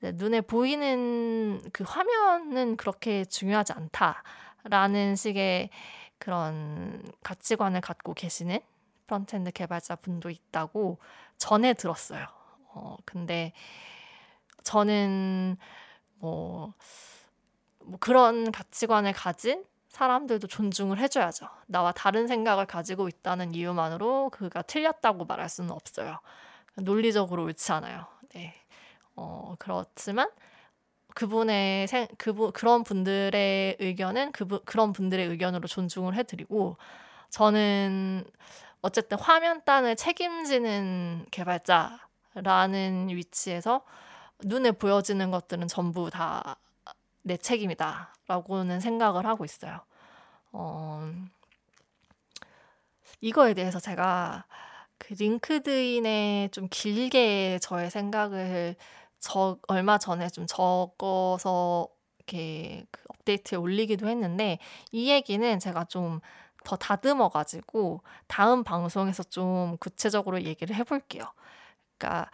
눈에 0.00 0.40
보이는 0.40 1.62
그 1.72 1.84
화면은 1.84 2.76
그렇게 2.76 3.24
중요하지 3.24 3.72
않다라는 3.72 5.16
식의 5.16 5.70
그런 6.18 7.02
가치관을 7.22 7.80
갖고 7.80 8.14
계시는 8.14 8.60
frontend 9.06 9.52
개발자 9.52 9.96
분도 9.96 10.30
있다고 10.30 10.98
전에 11.38 11.74
들었어요. 11.74 12.26
어, 12.74 12.96
근데 13.04 13.52
저는 14.64 15.56
뭐, 16.16 16.74
뭐 17.84 17.98
그런 18.00 18.50
가치관을 18.50 19.12
가진 19.12 19.64
사람들도 19.96 20.46
존중을 20.46 20.98
해줘야죠. 20.98 21.48
나와 21.68 21.90
다른 21.90 22.26
생각을 22.26 22.66
가지고 22.66 23.08
있다는 23.08 23.54
이유만으로 23.54 24.28
그가 24.28 24.60
틀렸다고 24.60 25.24
말할 25.24 25.48
수는 25.48 25.70
없어요. 25.70 26.20
논리적으로 26.74 27.44
옳지 27.44 27.72
않아요. 27.72 28.06
네. 28.34 28.54
어, 29.14 29.54
그렇지만 29.58 30.28
그분의 31.14 31.88
생, 31.88 32.08
그분 32.18 32.52
그런 32.52 32.84
분들의 32.84 33.78
의견은 33.80 34.32
그분 34.32 34.60
그런 34.66 34.92
분들의 34.92 35.28
의견으로 35.28 35.66
존중을 35.66 36.12
해드리고 36.14 36.76
저는 37.30 38.22
어쨌든 38.82 39.18
화면 39.18 39.64
단을 39.64 39.96
책임지는 39.96 41.24
개발자라는 41.30 43.08
위치에서 43.08 43.80
눈에 44.44 44.72
보여지는 44.72 45.30
것들은 45.30 45.68
전부 45.68 46.10
다 46.10 46.58
내 47.26 47.36
책임이다라고는 47.36 48.80
생각을 48.80 49.26
하고 49.26 49.44
있어요. 49.44 49.80
어, 50.52 51.12
이거에 53.20 53.54
대해서 53.54 53.80
제가 53.80 54.46
그 54.98 55.14
LinkedIn에 55.14 56.48
좀 56.52 56.68
길게 56.70 57.58
저의 57.60 57.90
생각을 57.90 58.76
저 59.18 59.58
얼마 59.68 59.98
전에 59.98 60.28
좀 60.28 60.46
적어서 60.46 61.88
이렇게 62.18 62.86
그 62.90 63.02
업데이트에 63.08 63.58
올리기도 63.58 64.08
했는데 64.08 64.58
이 64.92 65.10
얘기는 65.10 65.58
제가 65.58 65.84
좀 65.84 66.20
더 66.66 66.74
다듬어 66.74 67.28
가지고 67.28 68.02
다음 68.26 68.64
방송에서 68.64 69.22
좀 69.22 69.76
구체적으로 69.78 70.42
얘기를 70.42 70.74
해볼게요. 70.74 71.22
그러니까 71.96 72.28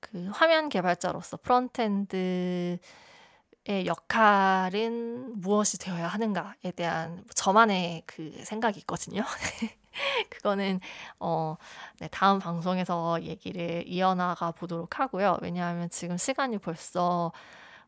그 0.00 0.28
화면 0.32 0.68
개발자로서 0.68 1.38
frontend의 1.38 3.86
역할은 3.86 5.38
무엇이 5.38 5.78
되어야 5.78 6.06
하는가에 6.08 6.70
대한 6.74 7.22
저만의 7.34 8.04
그 8.06 8.32
생각이 8.42 8.78
있거든요. 8.80 9.22
그거는 10.30 10.80
어, 11.18 11.56
네, 11.98 12.08
다음 12.08 12.38
방송에서 12.38 13.22
얘기를 13.22 13.84
이어나가 13.86 14.50
보도록 14.52 14.98
하고요. 14.98 15.38
왜냐하면 15.42 15.90
지금 15.90 16.16
시간이 16.16 16.56
벌써 16.58 17.32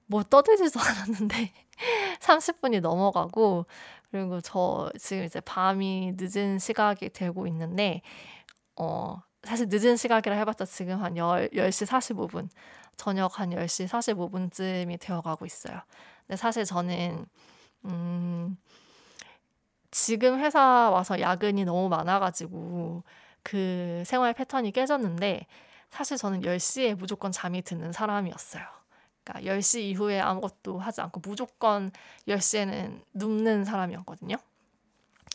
뭐 0.06 0.22
떠들지도 0.22 0.78
않았는데 0.80 1.52
30분이 2.20 2.80
넘어가고 2.80 3.64
그리고 4.10 4.42
저 4.42 4.90
지금 4.98 5.24
이제 5.24 5.40
밤이 5.40 6.16
늦은 6.18 6.58
시각이 6.58 7.08
되고 7.10 7.46
있는데 7.46 8.02
어 8.76 9.22
사실 9.44 9.66
늦은 9.68 9.96
시각이라 9.96 10.36
해봤자 10.36 10.64
지금 10.64 11.02
한 11.02 11.16
10, 11.16 11.50
10시 11.52 11.86
45분 11.86 12.48
저녁 12.96 13.40
한 13.40 13.50
10시 13.50 13.88
45분쯤이 13.88 15.00
되어가고 15.00 15.46
있어요. 15.46 15.80
근데 16.26 16.36
사실 16.36 16.64
저는 16.64 17.26
음 17.86 18.56
지금 19.90 20.38
회사 20.40 20.90
와서 20.90 21.20
야근이 21.20 21.64
너무 21.64 21.88
많아가지고 21.88 23.02
그 23.42 24.02
생활 24.06 24.32
패턴이 24.32 24.72
깨졌는데 24.72 25.46
사실 25.90 26.16
저는 26.16 26.42
10시에 26.42 26.94
무조건 26.94 27.32
잠이 27.32 27.62
드는 27.62 27.92
사람이었어요. 27.92 28.64
그러니까 29.24 29.52
10시 29.52 29.80
이후에 29.82 30.20
아무것도 30.20 30.78
하지 30.78 31.00
않고 31.00 31.20
무조건 31.20 31.90
10시에는 32.28 33.02
눕는 33.14 33.64
사람이었거든요. 33.64 34.36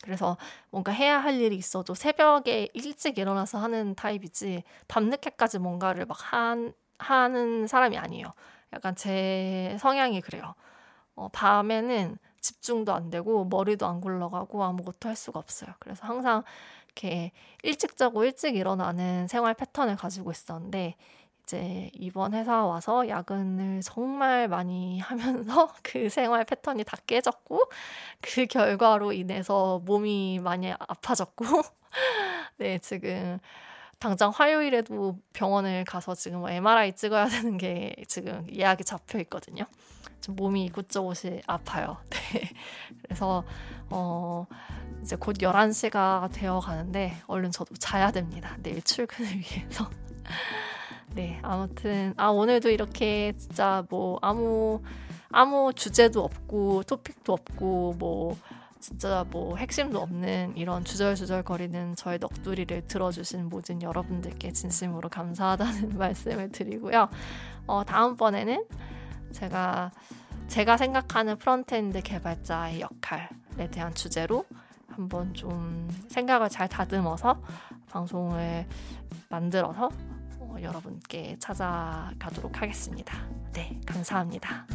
그래서 0.08 0.38
뭔가 0.70 0.94
해야 0.94 1.20
할 1.20 1.42
일이 1.42 1.58
있어도 1.58 1.94
새벽에 1.94 2.70
일찍 2.74 3.18
일어나서 3.18 3.58
하는 3.58 3.94
타입이지 3.94 4.64
밤늦게까지 4.88 5.60
뭔가를 5.60 6.06
막 6.06 6.18
한, 6.32 6.74
하는 6.98 7.68
사람이 7.68 7.98
아니에요. 7.98 8.34
약간 8.72 8.96
제 8.96 9.76
성향이 9.82 10.22
그래요. 10.22 10.56
어, 11.14 11.28
밤에는 11.34 12.18
집중도 12.40 12.94
안 12.94 13.10
되고 13.10 13.44
머리도 13.44 13.86
안 13.86 14.00
굴러가고 14.00 14.64
아무것도 14.64 15.10
할 15.10 15.18
수가 15.18 15.40
없어요. 15.40 15.74
그래서 15.80 16.06
항상 16.08 16.44
이렇게 16.86 17.34
일찍 17.64 17.98
자고 17.98 18.24
일찍 18.24 18.56
일어나는 18.56 19.28
생활 19.28 19.56
패턴을 19.56 19.98
가지고 19.98 20.32
있었는데 20.32 20.96
이제 21.48 21.90
이번 21.94 22.34
회사 22.34 22.66
와서 22.66 23.08
야근을 23.08 23.80
정말 23.82 24.50
많이 24.50 25.00
하면서 25.00 25.74
그 25.82 26.10
생활 26.10 26.44
패턴이 26.44 26.84
다 26.84 26.98
깨졌고 27.08 27.72
그 28.20 28.46
결과로 28.48 29.14
인해서 29.14 29.82
몸이 29.86 30.40
많이 30.44 30.74
아파졌고 30.74 31.46
네 32.58 32.80
지금 32.80 33.40
당장 33.98 34.30
화요일에도 34.32 35.18
병원을 35.32 35.86
가서 35.86 36.16
지금 36.16 36.46
MRI 36.46 36.94
찍어야 36.98 37.28
되는 37.32 37.58
게 37.58 37.96
지금 38.10 38.46
예약이 38.54 38.84
잡혀 38.84 39.18
있거든요. 39.20 39.66
좀 40.20 40.36
몸이 40.36 40.66
이곳저곳이 40.66 41.42
아파요. 41.48 41.98
네. 42.10 42.50
그래서 43.04 43.46
어 43.90 44.46
이제 45.02 45.16
곧 45.16 45.38
11시가 45.38 46.30
되어 46.34 46.60
가는데 46.60 47.16
얼른 47.28 47.52
저도 47.52 47.74
자야 47.76 48.12
됩니다. 48.12 48.58
내일 48.62 48.82
출근을 48.82 49.32
위해서. 49.32 49.90
네, 51.14 51.40
아무튼 51.42 52.14
아 52.18 52.28
오늘도 52.28 52.70
이렇게 52.70 53.34
진짜 53.38 53.84
뭐 53.90 54.20
아무 54.22 54.82
아무 55.30 55.74
주제도 55.74 56.24
없고 56.24 56.84
토픽도 56.84 57.34
없고 57.34 57.96
뭐 57.98 58.38
진짜 58.80 59.26
뭐 59.30 59.58
핵심도 59.58 60.00
없는 60.00 60.56
이런 60.56 60.84
주절주절 60.84 61.44
거리는 61.44 61.96
저의 61.96 62.20
넋두리를 62.20 62.88
들어주신 62.88 63.50
모든 63.50 63.82
여러분들께 63.82 64.52
진심으로 64.52 65.10
감사하다는 65.10 65.98
말씀을 65.98 66.52
드리고요. 66.52 67.10
어, 67.66 67.84
다음번에는 67.84 68.66
제가 69.32 69.92
제가 70.48 70.78
생각하는 70.78 71.38
frontend 71.38 72.02
개발자의 72.04 72.80
역할에 72.80 73.28
대한 73.72 73.94
주제로 73.94 74.46
한번 74.88 75.34
좀 75.34 75.90
생각을 76.08 76.50
잘 76.50 76.70
다듬어서 76.70 77.42
방송을 77.90 78.66
만들어서 79.30 79.88
어, 79.88 80.17
여러분께 80.62 81.38
찾아가도록 81.40 82.62
하겠습니다. 82.62 83.18
네, 83.54 83.80
감사합니다. 83.86 84.66